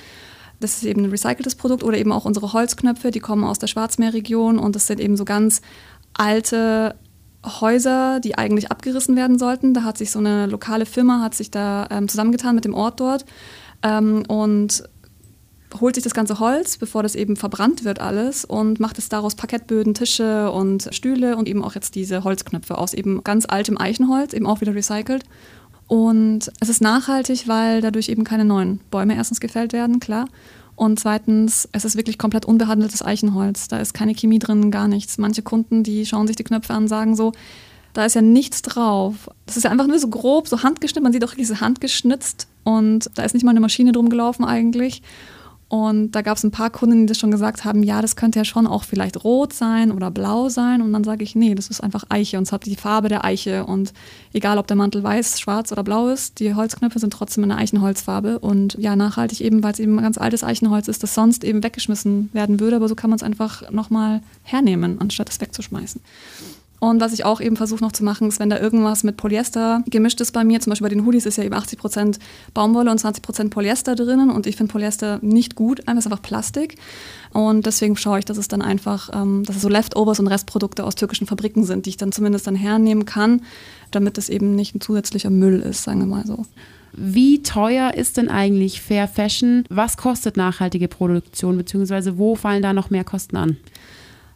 Das 0.59 0.77
ist 0.77 0.83
eben 0.85 1.03
ein 1.03 1.09
recyceltes 1.09 1.55
Produkt 1.55 1.83
oder 1.83 1.97
eben 1.97 2.11
auch 2.11 2.25
unsere 2.25 2.53
Holzknöpfe, 2.53 3.11
die 3.11 3.19
kommen 3.19 3.43
aus 3.43 3.59
der 3.59 3.67
Schwarzmeerregion 3.67 4.59
und 4.59 4.75
das 4.75 4.87
sind 4.87 4.99
eben 4.99 5.17
so 5.17 5.25
ganz 5.25 5.61
alte 6.13 6.95
Häuser, 7.45 8.21
die 8.21 8.37
eigentlich 8.37 8.71
abgerissen 8.71 9.15
werden 9.15 9.37
sollten. 9.37 9.73
Da 9.73 9.83
hat 9.83 9.97
sich 9.97 10.11
so 10.11 10.19
eine 10.19 10.45
lokale 10.45 10.85
Firma 10.85 11.21
hat 11.21 11.35
sich 11.35 11.51
da 11.51 11.87
ähm, 11.91 12.07
zusammengetan 12.07 12.55
mit 12.55 12.65
dem 12.65 12.73
Ort 12.73 12.99
dort 12.99 13.25
ähm, 13.81 14.23
und 14.27 14.83
holt 15.79 15.95
sich 15.95 16.03
das 16.03 16.13
ganze 16.13 16.39
Holz, 16.39 16.77
bevor 16.77 17.03
das 17.03 17.15
eben 17.15 17.35
verbrannt 17.35 17.83
wird 17.83 17.99
alles 17.99 18.45
und 18.45 18.79
macht 18.79 18.97
es 18.97 19.09
daraus 19.09 19.35
Parkettböden, 19.35 19.93
Tische 19.93 20.51
und 20.51 20.89
Stühle 20.91 21.37
und 21.37 21.47
eben 21.47 21.63
auch 21.63 21.75
jetzt 21.75 21.95
diese 21.95 22.23
Holzknöpfe 22.23 22.77
aus 22.77 22.93
eben 22.93 23.23
ganz 23.23 23.45
altem 23.47 23.79
Eichenholz, 23.79 24.33
eben 24.33 24.45
auch 24.45 24.61
wieder 24.61 24.75
recycelt. 24.75 25.23
Und 25.87 26.51
es 26.59 26.69
ist 26.69 26.81
nachhaltig, 26.81 27.47
weil 27.47 27.81
dadurch 27.81 28.09
eben 28.09 28.23
keine 28.23 28.45
neuen 28.45 28.79
Bäume 28.89 29.15
erstens 29.15 29.39
gefällt 29.39 29.73
werden, 29.73 29.99
klar. 29.99 30.27
Und 30.75 30.99
zweitens, 30.99 31.69
es 31.71 31.85
ist 31.85 31.97
wirklich 31.97 32.17
komplett 32.17 32.45
unbehandeltes 32.45 33.03
Eichenholz. 33.03 33.67
Da 33.67 33.77
ist 33.77 33.93
keine 33.93 34.15
Chemie 34.15 34.39
drin, 34.39 34.71
gar 34.71 34.87
nichts. 34.87 35.17
Manche 35.17 35.43
Kunden, 35.43 35.83
die 35.83 36.05
schauen 36.05 36.25
sich 36.25 36.35
die 36.35 36.43
Knöpfe 36.43 36.73
an, 36.73 36.87
sagen 36.87 37.15
so, 37.15 37.31
da 37.93 38.05
ist 38.05 38.15
ja 38.15 38.21
nichts 38.21 38.63
drauf. 38.63 39.29
Das 39.45 39.55
ist 39.55 39.63
ja 39.63 39.69
einfach 39.69 39.87
nur 39.87 39.99
so 39.99 40.07
grob, 40.07 40.47
so 40.47 40.63
handgeschnitzt. 40.63 41.03
Man 41.03 41.13
sieht 41.13 41.23
auch 41.23 41.35
diese 41.35 41.61
handgeschnitzt 41.61 42.47
und 42.63 43.09
da 43.15 43.23
ist 43.23 43.33
nicht 43.33 43.43
mal 43.43 43.51
eine 43.51 43.59
Maschine 43.59 43.91
drum 43.91 44.09
gelaufen 44.09 44.45
eigentlich. 44.45 45.03
Und 45.73 46.11
da 46.11 46.21
gab 46.21 46.37
es 46.37 46.43
ein 46.43 46.51
paar 46.51 46.69
Kunden, 46.69 46.99
die 46.99 47.05
das 47.07 47.17
schon 47.17 47.31
gesagt 47.31 47.65
haben, 47.65 47.81
ja, 47.81 48.03
das 48.03 48.15
könnte 48.15 48.37
ja 48.37 48.45
schon 48.45 48.67
auch 48.67 48.83
vielleicht 48.83 49.23
rot 49.23 49.53
sein 49.53 49.91
oder 49.91 50.11
blau 50.11 50.47
sein. 50.47 50.83
Und 50.83 50.93
dann 50.93 51.03
sage 51.03 51.23
ich, 51.23 51.33
nee, 51.33 51.55
das 51.55 51.69
ist 51.69 51.81
einfach 51.81 52.03
Eiche 52.09 52.37
und 52.37 52.43
es 52.43 52.51
hat 52.51 52.67
die 52.67 52.75
Farbe 52.75 53.09
der 53.09 53.25
Eiche. 53.25 53.65
Und 53.65 53.91
egal, 54.33 54.59
ob 54.59 54.67
der 54.67 54.77
Mantel 54.77 55.01
weiß, 55.01 55.39
schwarz 55.39 55.71
oder 55.71 55.83
blau 55.83 56.09
ist, 56.09 56.39
die 56.39 56.53
Holzknöpfe 56.53 56.99
sind 56.99 57.11
trotzdem 57.11 57.43
in 57.43 57.51
einer 57.51 57.59
Eichenholzfarbe. 57.59 58.37
Und 58.37 58.75
ja, 58.75 58.95
nachhaltig 58.95 59.41
eben, 59.41 59.63
weil 59.63 59.73
es 59.73 59.79
eben 59.79 59.97
ganz 59.97 60.19
altes 60.19 60.43
Eichenholz 60.43 60.87
ist, 60.87 61.01
das 61.01 61.15
sonst 61.15 61.43
eben 61.43 61.63
weggeschmissen 61.63 62.29
werden 62.33 62.59
würde. 62.59 62.75
Aber 62.75 62.87
so 62.87 62.93
kann 62.93 63.09
man 63.09 63.17
es 63.17 63.23
einfach 63.23 63.71
nochmal 63.71 64.21
hernehmen, 64.43 65.01
anstatt 65.01 65.29
es 65.29 65.41
wegzuschmeißen. 65.41 66.01
Und 66.83 66.99
was 66.99 67.13
ich 67.13 67.23
auch 67.23 67.39
eben 67.39 67.55
versuche 67.55 67.81
noch 67.81 67.93
zu 67.93 68.03
machen, 68.03 68.27
ist, 68.27 68.41
wenn 68.41 68.49
da 68.49 68.59
irgendwas 68.59 69.05
mit 69.05 69.15
Polyester 69.15 69.85
gemischt 69.87 70.19
ist 70.19 70.33
bei 70.33 70.43
mir, 70.43 70.59
zum 70.59 70.71
Beispiel 70.71 70.89
bei 70.89 70.93
den 70.93 71.05
Hoodies 71.05 71.25
ist 71.25 71.37
ja 71.37 71.45
eben 71.45 71.53
80 71.53 71.79
Prozent 71.79 72.19
Baumwolle 72.53 72.91
und 72.91 72.97
20 72.97 73.23
Prozent 73.23 73.51
Polyester 73.51 73.95
drinnen 73.95 74.29
und 74.29 74.47
ich 74.47 74.57
finde 74.57 74.73
Polyester 74.73 75.19
nicht 75.21 75.55
gut, 75.55 75.87
einfach 75.87 75.99
ist 75.99 76.07
einfach 76.07 76.21
Plastik. 76.21 76.75
Und 77.31 77.65
deswegen 77.65 77.95
schaue 77.95 78.19
ich, 78.19 78.25
dass 78.25 78.35
es 78.35 78.49
dann 78.49 78.61
einfach, 78.61 79.11
ähm, 79.13 79.45
dass 79.45 79.55
es 79.55 79.61
so 79.61 79.69
Leftovers 79.69 80.19
und 80.19 80.27
Restprodukte 80.27 80.83
aus 80.83 80.95
türkischen 80.95 81.25
Fabriken 81.25 81.63
sind, 81.63 81.85
die 81.85 81.91
ich 81.91 81.97
dann 81.97 82.11
zumindest 82.11 82.47
dann 82.47 82.55
hernehmen 82.55 83.05
kann, 83.05 83.43
damit 83.91 84.17
es 84.17 84.27
eben 84.27 84.53
nicht 84.53 84.75
ein 84.75 84.81
zusätzlicher 84.81 85.29
Müll 85.29 85.61
ist, 85.61 85.83
sagen 85.83 85.99
wir 85.99 86.07
mal 86.07 86.27
so. 86.27 86.45
Wie 86.91 87.43
teuer 87.43 87.93
ist 87.93 88.17
denn 88.17 88.27
eigentlich 88.27 88.81
Fair 88.81 89.07
Fashion? 89.07 89.63
Was 89.69 89.95
kostet 89.95 90.35
nachhaltige 90.35 90.89
Produktion, 90.89 91.55
beziehungsweise 91.55 92.17
wo 92.17 92.35
fallen 92.35 92.61
da 92.61 92.73
noch 92.73 92.89
mehr 92.89 93.05
Kosten 93.05 93.37
an? 93.37 93.55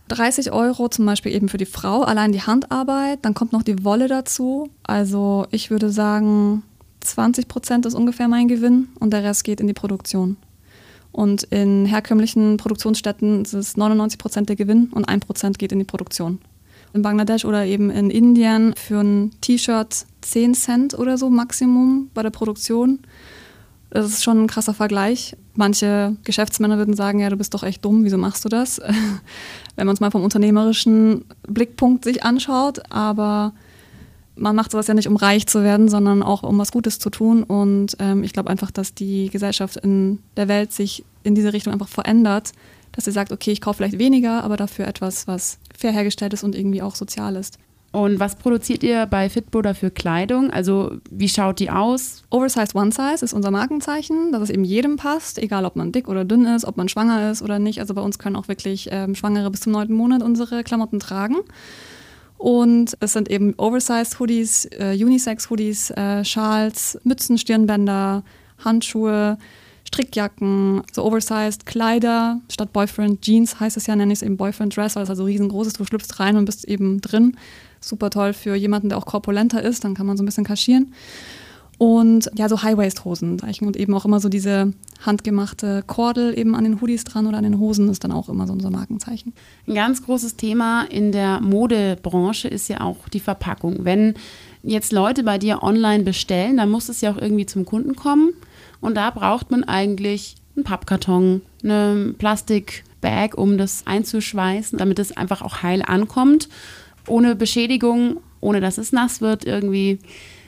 30 0.08 0.52
Euro 0.52 0.90
zum 0.90 1.06
Beispiel 1.06 1.34
eben 1.34 1.50
für 1.50 1.58
die 1.58 1.66
Frau, 1.66 2.02
allein 2.02 2.32
die 2.32 2.42
Handarbeit, 2.42 3.20
dann 3.24 3.34
kommt 3.34 3.54
noch 3.54 3.64
die 3.64 3.84
Wolle 3.84 4.08
dazu. 4.08 4.70
Also 4.84 5.48
ich 5.52 5.70
würde 5.70 5.90
sagen, 5.90 6.64
20 7.02 7.48
Prozent 7.48 7.86
ist 7.86 7.94
ungefähr 7.94 8.28
mein 8.28 8.48
Gewinn 8.48 8.90
und 9.00 9.12
der 9.12 9.24
Rest 9.24 9.44
geht 9.44 9.60
in 9.60 9.68
die 9.68 9.74
Produktion. 9.74 10.38
Und 11.12 11.44
in 11.44 11.86
herkömmlichen 11.86 12.58
Produktionsstätten 12.58 13.42
ist 13.44 13.54
es 13.54 13.78
99 13.78 14.20
Prozent 14.20 14.50
der 14.50 14.56
Gewinn 14.56 14.90
und 14.94 15.10
1 15.10 15.26
Prozent 15.26 15.58
geht 15.58 15.72
in 15.72 15.80
die 15.80 15.86
Produktion. 15.86 16.40
In 16.94 17.02
Bangladesch 17.02 17.46
oder 17.46 17.66
eben 17.66 17.90
in 17.90 18.10
Indien 18.10 18.74
für 18.76 19.00
ein 19.00 19.32
T-Shirt 19.42 20.06
10 20.22 20.54
Cent 20.54 20.94
oder 20.98 21.18
so 21.18 21.30
Maximum 21.30 22.10
bei 22.14 22.24
der 22.24 22.30
Produktion. 22.30 23.00
Das 23.98 24.06
ist 24.06 24.24
schon 24.24 24.44
ein 24.44 24.48
krasser 24.48 24.76
Vergleich. 24.76 25.36
Manche 25.56 26.16
Geschäftsmänner 26.24 26.78
würden 26.78 26.96
sagen, 26.96 27.18
ja, 27.20 27.32
du 27.32 27.36
bist 27.36 27.56
doch 27.56 27.64
echt 27.64 27.84
dumm, 27.84 28.04
wieso 28.04 28.20
machst 28.20 28.46
du 28.46 28.50
das? 28.50 28.80
Wenn 29.76 29.88
man 29.88 29.96
es 29.96 30.00
mal 30.00 30.12
vom 30.12 30.24
unternehmerischen 30.24 31.26
Blickpunkt 31.48 32.04
sich 32.04 32.24
anschaut, 32.24 32.80
aber 32.92 33.54
man 34.36 34.56
macht 34.56 34.70
sowas 34.70 34.86
ja 34.86 34.94
nicht, 34.94 35.08
um 35.08 35.16
reich 35.16 35.48
zu 35.48 35.64
werden, 35.64 35.90
sondern 35.90 36.22
auch 36.22 36.44
um 36.44 36.60
was 36.60 36.72
Gutes 36.72 37.00
zu 37.00 37.10
tun. 37.10 37.42
Und 37.42 37.98
ähm, 37.98 38.24
ich 38.24 38.34
glaube 38.34 38.52
einfach, 38.52 38.70
dass 38.70 38.94
die 38.94 39.32
Gesellschaft 39.32 39.78
in 39.78 40.20
der 40.36 40.48
Welt 40.48 40.74
sich 40.74 41.04
in 41.24 41.34
diese 41.34 41.52
Richtung 41.52 41.74
einfach 41.74 41.88
verändert, 41.88 42.52
dass 42.92 43.06
sie 43.06 43.12
sagt, 43.12 43.32
okay, 43.32 43.50
ich 43.50 43.62
kaufe 43.62 43.78
vielleicht 43.78 43.98
weniger, 43.98 44.44
aber 44.44 44.58
dafür 44.58 44.86
etwas, 44.86 45.28
was 45.28 45.58
fair 45.76 45.92
hergestellt 45.92 46.34
ist 46.34 46.44
und 46.44 46.54
irgendwie 46.54 46.84
auch 46.84 46.94
sozial 46.94 47.36
ist. 47.36 47.58
Und 47.98 48.20
was 48.20 48.36
produziert 48.36 48.84
ihr 48.84 49.08
bei 49.08 49.28
Fitbuda 49.28 49.74
für 49.74 49.90
Kleidung? 49.90 50.52
Also 50.52 50.98
wie 51.10 51.28
schaut 51.28 51.58
die 51.58 51.72
aus? 51.72 52.26
Oversized 52.30 52.76
One 52.76 52.92
Size 52.92 53.26
ist 53.26 53.34
unser 53.34 53.50
Markenzeichen, 53.50 54.32
dass 54.32 54.44
es 54.44 54.50
eben 54.52 54.64
jedem 54.64 54.98
passt, 54.98 55.40
egal 55.40 55.66
ob 55.66 55.76
man 55.76 55.92
dick 55.92 56.08
oder 56.08 56.24
dünn 56.24 56.46
ist, 56.46 56.64
ob 56.64 56.78
man 56.78 56.90
schwanger 56.90 57.32
ist 57.32 57.42
oder 57.42 57.58
nicht. 57.58 57.80
Also 57.80 57.96
bei 57.96 58.02
uns 58.02 58.20
können 58.20 58.36
auch 58.36 58.50
wirklich 58.50 58.90
ähm, 58.92 59.16
Schwangere 59.16 59.50
bis 59.50 59.62
zum 59.62 59.72
neunten 59.72 59.96
Monat 59.96 60.22
unsere 60.22 60.64
Klamotten 60.64 61.00
tragen. 61.00 61.38
Und 62.38 62.96
es 63.00 63.14
sind 63.14 63.32
eben 63.32 63.56
Oversized 63.58 64.20
Hoodies, 64.20 64.66
äh, 64.78 64.96
Unisex 64.96 65.50
Hoodies, 65.50 65.90
äh, 65.90 66.24
Schals, 66.24 67.00
Mützen, 67.04 67.40
Stirnbänder, 67.40 68.24
Handschuhe, 68.64 69.40
Strickjacken, 69.88 70.84
so 70.92 71.04
oversized 71.04 71.66
Kleider, 71.66 72.42
statt 72.52 72.74
Boyfriend 72.74 73.24
Jeans 73.24 73.60
heißt 73.60 73.76
es 73.76 73.88
ja, 73.88 73.96
nenne 73.96 74.14
ich 74.14 74.20
es 74.20 74.24
eben 74.24 74.38
Boyfriend 74.38 74.78
Dress, 74.78 74.96
weil 74.96 75.04
es 75.04 75.10
also 75.10 75.24
riesengroß 75.24 75.66
ist, 75.66 75.80
du 75.80 75.86
schlüpfst 75.86 76.20
rein 76.20 76.38
und 76.38 76.46
bist 76.46 76.66
eben 76.66 77.02
drin 77.02 77.36
super 77.80 78.10
toll 78.10 78.34
für 78.34 78.56
jemanden, 78.56 78.90
der 78.90 78.98
auch 78.98 79.06
korpulenter 79.06 79.62
ist, 79.62 79.84
dann 79.84 79.94
kann 79.94 80.06
man 80.06 80.18
so 80.18 80.24
ein 80.24 80.26
bisschen 80.26 80.44
kaschieren. 80.44 80.94
Und 81.78 82.32
ja, 82.36 82.50
so 82.50 82.64
High-Waist-Hosen 82.64 83.40
und 83.62 83.78
eben 83.78 83.94
auch 83.94 84.06
immer 84.06 84.20
so 84.20 84.30
diese 84.30 84.74
handgemachte 85.06 85.84
Kordel 85.86 86.38
eben 86.38 86.56
an 86.56 86.64
den 86.64 86.82
Hoodies 86.82 87.04
dran 87.04 87.28
oder 87.28 87.38
an 87.38 87.44
den 87.44 87.60
Hosen 87.60 87.88
ist 87.90 88.04
dann 88.04 88.12
auch 88.12 88.30
immer 88.30 88.48
so 88.48 88.54
unser 88.54 88.72
Markenzeichen. 88.72 89.34
Ein 89.68 89.76
ganz 89.76 90.04
großes 90.04 90.38
Thema 90.38 90.86
in 90.90 91.12
der 91.12 91.40
Modebranche 91.40 92.48
ist 92.48 92.68
ja 92.68 92.82
auch 92.82 93.08
die 93.10 93.20
Verpackung. 93.20 93.86
Wenn 93.86 94.16
jetzt 94.64 94.92
Leute 94.92 95.22
bei 95.22 95.38
dir 95.38 95.62
online 95.62 96.04
bestellen, 96.04 96.58
dann 96.58 96.72
muss 96.72 96.90
es 96.90 97.02
ja 97.02 97.12
auch 97.12 97.18
irgendwie 97.18 97.46
zum 97.46 97.64
Kunden 97.64 97.96
kommen. 97.96 98.34
Und 98.82 98.96
da 98.96 99.12
braucht 99.12 99.52
man 99.52 99.64
eigentlich 99.64 100.36
einen 100.56 100.64
Pappkarton, 100.64 101.44
eine 101.64 102.16
Plastikbag, 102.18 103.38
um 103.38 103.60
das 103.60 103.84
einzuschweißen, 103.86 104.80
damit 104.80 104.98
es 104.98 105.16
einfach 105.16 105.44
auch 105.44 105.62
heil 105.62 105.84
ankommt 105.86 106.50
ohne 107.08 107.36
Beschädigung, 107.36 108.20
ohne 108.40 108.62
dass 108.62 108.78
es 108.78 108.92
nass 108.92 109.22
wird 109.22 109.46
irgendwie. 109.46 110.00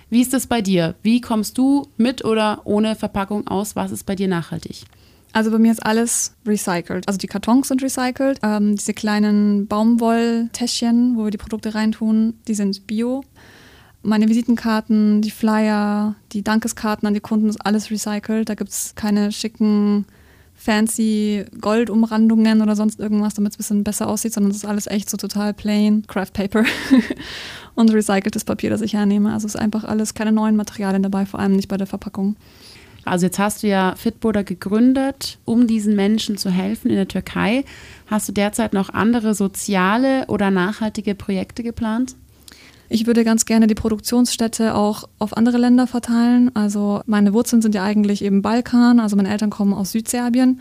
Wie 0.09 0.21
ist 0.21 0.33
das 0.33 0.47
bei 0.47 0.61
dir? 0.61 0.95
Wie 1.03 1.21
kommst 1.21 1.57
du 1.57 1.87
mit 1.97 2.25
oder 2.25 2.61
ohne 2.65 2.95
Verpackung 2.95 3.47
aus? 3.47 3.75
Was 3.75 3.91
ist 3.91 4.05
bei 4.05 4.15
dir 4.15 4.27
nachhaltig? 4.27 4.85
Also 5.31 5.51
bei 5.51 5.59
mir 5.59 5.71
ist 5.71 5.85
alles 5.85 6.35
recycelt. 6.45 7.07
Also 7.07 7.19
die 7.19 7.27
Kartons 7.27 7.67
sind 7.67 7.83
recycelt. 7.83 8.39
Ähm, 8.41 8.75
diese 8.75 8.93
kleinen 8.93 9.67
Baumwolltäschchen, 9.67 11.15
wo 11.15 11.25
wir 11.25 11.31
die 11.31 11.37
Produkte 11.37 11.75
reintun, 11.75 12.33
die 12.47 12.55
sind 12.55 12.87
bio. 12.87 13.23
Meine 14.01 14.27
Visitenkarten, 14.27 15.21
die 15.21 15.29
Flyer, 15.29 16.15
die 16.31 16.41
Dankeskarten 16.41 17.07
an 17.07 17.13
die 17.13 17.19
Kunden 17.19 17.49
ist 17.49 17.63
alles 17.63 17.91
recycelt. 17.91 18.49
Da 18.49 18.55
gibt 18.55 18.71
es 18.71 18.95
keine 18.95 19.31
schicken 19.31 20.05
fancy 20.59 21.45
Goldumrandungen 21.61 22.61
oder 22.61 22.75
sonst 22.75 22.99
irgendwas, 22.99 23.33
damit 23.33 23.53
es 23.53 23.55
ein 23.55 23.59
bisschen 23.59 23.83
besser 23.85 24.07
aussieht, 24.07 24.33
sondern 24.33 24.51
es 24.51 24.57
ist 24.57 24.65
alles 24.65 24.87
echt 24.87 25.09
so 25.09 25.15
total 25.15 25.53
plain 25.53 26.03
Craft 26.05 26.33
Paper 26.33 26.65
und 27.75 27.93
recyceltes 27.93 28.43
Papier, 28.43 28.69
das 28.69 28.81
ich 28.81 28.93
hernehme. 28.93 29.31
Also 29.33 29.47
es 29.47 29.55
ist 29.55 29.61
einfach 29.61 29.85
alles 29.85 30.13
keine 30.13 30.33
neuen 30.33 30.57
Materialien 30.57 31.01
dabei, 31.01 31.25
vor 31.25 31.39
allem 31.39 31.55
nicht 31.55 31.69
bei 31.69 31.77
der 31.77 31.87
Verpackung. 31.87 32.35
Also 33.05 33.25
jetzt 33.25 33.39
hast 33.39 33.63
du 33.63 33.67
ja 33.67 33.95
Fitboda 33.95 34.41
gegründet, 34.41 35.39
um 35.45 35.65
diesen 35.65 35.95
Menschen 35.95 36.35
zu 36.35 36.49
helfen 36.49 36.89
in 36.89 36.97
der 36.97 37.07
Türkei. 37.07 37.63
Hast 38.07 38.27
du 38.27 38.33
derzeit 38.33 38.73
noch 38.73 38.89
andere 38.89 39.33
soziale 39.33 40.27
oder 40.27 40.51
nachhaltige 40.51 41.15
Projekte 41.15 41.63
geplant? 41.63 42.17
Ich 42.89 43.05
würde 43.05 43.23
ganz 43.23 43.45
gerne 43.45 43.67
die 43.67 43.75
Produktionsstätte 43.75 44.73
auch 44.73 45.07
auf 45.19 45.37
andere 45.37 45.59
Länder 45.59 45.85
verteilen. 45.85 46.53
Also 46.55 47.01
meine 47.05 47.33
Wurzeln 47.33 47.61
sind 47.61 47.75
ja 47.75 47.83
eigentlich 47.83 48.23
eben 48.23 48.41
Balkan, 48.41 48.99
also 48.99 49.15
meine 49.15 49.29
Eltern 49.29 49.51
kommen 49.51 49.73
aus 49.73 49.91
Südserbien. 49.91 50.59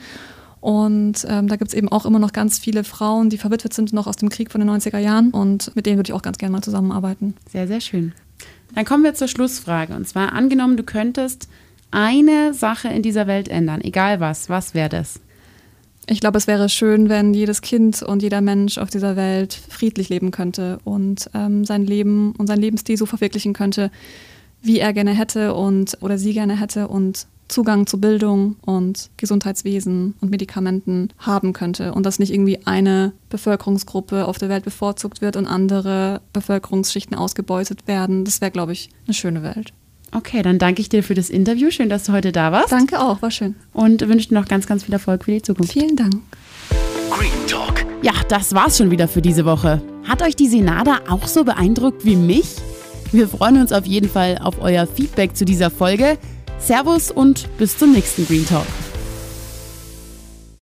Und 0.60 1.24
ähm, 1.28 1.48
da 1.48 1.56
gibt 1.56 1.68
es 1.68 1.74
eben 1.74 1.88
auch 1.88 2.04
immer 2.04 2.18
noch 2.18 2.32
ganz 2.32 2.58
viele 2.58 2.84
Frauen, 2.84 3.30
die 3.30 3.38
verwitwet 3.38 3.72
sind, 3.72 3.92
noch 3.92 4.06
aus 4.06 4.16
dem 4.16 4.28
Krieg 4.28 4.50
von 4.50 4.60
den 4.60 4.68
90er 4.68 4.98
Jahren. 4.98 5.30
Und 5.30 5.74
mit 5.74 5.86
denen 5.86 5.96
würde 5.96 6.10
ich 6.10 6.12
auch 6.12 6.22
ganz 6.22 6.36
gerne 6.36 6.52
mal 6.52 6.62
zusammenarbeiten. 6.62 7.34
Sehr, 7.50 7.66
sehr 7.66 7.80
schön. 7.80 8.12
Dann 8.74 8.84
kommen 8.84 9.04
wir 9.04 9.14
zur 9.14 9.28
Schlussfrage. 9.28 9.94
Und 9.94 10.06
zwar 10.06 10.32
angenommen, 10.32 10.76
du 10.76 10.82
könntest 10.82 11.48
eine 11.90 12.52
Sache 12.52 12.88
in 12.88 13.02
dieser 13.02 13.26
Welt 13.26 13.48
ändern, 13.48 13.80
egal 13.80 14.20
was, 14.20 14.50
was 14.50 14.74
wäre 14.74 14.90
das? 14.90 15.20
Ich 16.10 16.20
glaube, 16.20 16.38
es 16.38 16.46
wäre 16.46 16.70
schön, 16.70 17.10
wenn 17.10 17.34
jedes 17.34 17.60
Kind 17.60 18.02
und 18.02 18.22
jeder 18.22 18.40
Mensch 18.40 18.78
auf 18.78 18.88
dieser 18.88 19.14
Welt 19.14 19.52
friedlich 19.52 20.08
leben 20.08 20.30
könnte 20.30 20.78
und 20.84 21.28
ähm, 21.34 21.66
sein 21.66 21.84
Leben 21.84 22.32
und 22.38 22.46
sein 22.46 22.58
Lebensstil 22.58 22.96
so 22.96 23.04
verwirklichen 23.04 23.52
könnte, 23.52 23.90
wie 24.62 24.78
er 24.78 24.94
gerne 24.94 25.12
hätte 25.12 25.52
und 25.52 25.98
oder 26.00 26.16
sie 26.16 26.32
gerne 26.32 26.58
hätte 26.58 26.88
und 26.88 27.26
Zugang 27.48 27.86
zu 27.86 28.00
Bildung 28.00 28.56
und 28.62 29.10
Gesundheitswesen 29.18 30.14
und 30.20 30.30
Medikamenten 30.30 31.10
haben 31.18 31.52
könnte 31.52 31.92
und 31.92 32.06
dass 32.06 32.18
nicht 32.18 32.32
irgendwie 32.32 32.60
eine 32.64 33.12
Bevölkerungsgruppe 33.28 34.26
auf 34.26 34.38
der 34.38 34.48
Welt 34.48 34.64
bevorzugt 34.64 35.20
wird 35.20 35.36
und 35.36 35.46
andere 35.46 36.22
Bevölkerungsschichten 36.32 37.16
ausgebeutet 37.16 37.86
werden. 37.86 38.24
Das 38.24 38.40
wäre, 38.40 38.50
glaube 38.50 38.72
ich, 38.72 38.88
eine 39.06 39.14
schöne 39.14 39.42
Welt. 39.42 39.74
Okay, 40.12 40.42
dann 40.42 40.58
danke 40.58 40.80
ich 40.80 40.88
dir 40.88 41.02
für 41.02 41.14
das 41.14 41.30
Interview. 41.30 41.70
Schön, 41.70 41.88
dass 41.88 42.04
du 42.04 42.12
heute 42.12 42.32
da 42.32 42.52
warst. 42.52 42.72
Danke 42.72 43.00
auch, 43.00 43.20
war 43.22 43.30
schön. 43.30 43.54
Und 43.72 44.06
wünsche 44.08 44.28
dir 44.28 44.34
noch 44.34 44.48
ganz, 44.48 44.66
ganz 44.66 44.84
viel 44.84 44.92
Erfolg 44.94 45.24
für 45.24 45.32
die 45.32 45.42
Zukunft. 45.42 45.72
Vielen 45.72 45.96
Dank. 45.96 46.14
Green 47.10 47.46
Talk. 47.46 47.84
Ja, 48.02 48.12
das 48.28 48.54
war's 48.54 48.78
schon 48.78 48.90
wieder 48.90 49.08
für 49.08 49.22
diese 49.22 49.44
Woche. 49.44 49.82
Hat 50.06 50.22
euch 50.22 50.36
die 50.36 50.48
Senada 50.48 51.00
auch 51.08 51.26
so 51.26 51.44
beeindruckt 51.44 52.04
wie 52.04 52.16
mich? 52.16 52.56
Wir 53.12 53.28
freuen 53.28 53.60
uns 53.60 53.72
auf 53.72 53.86
jeden 53.86 54.08
Fall 54.08 54.38
auf 54.38 54.60
euer 54.60 54.86
Feedback 54.86 55.36
zu 55.36 55.44
dieser 55.44 55.70
Folge. 55.70 56.18
Servus 56.58 57.10
und 57.10 57.48
bis 57.58 57.78
zum 57.78 57.92
nächsten 57.92 58.26
Green 58.26 58.46
Talk. 58.46 58.66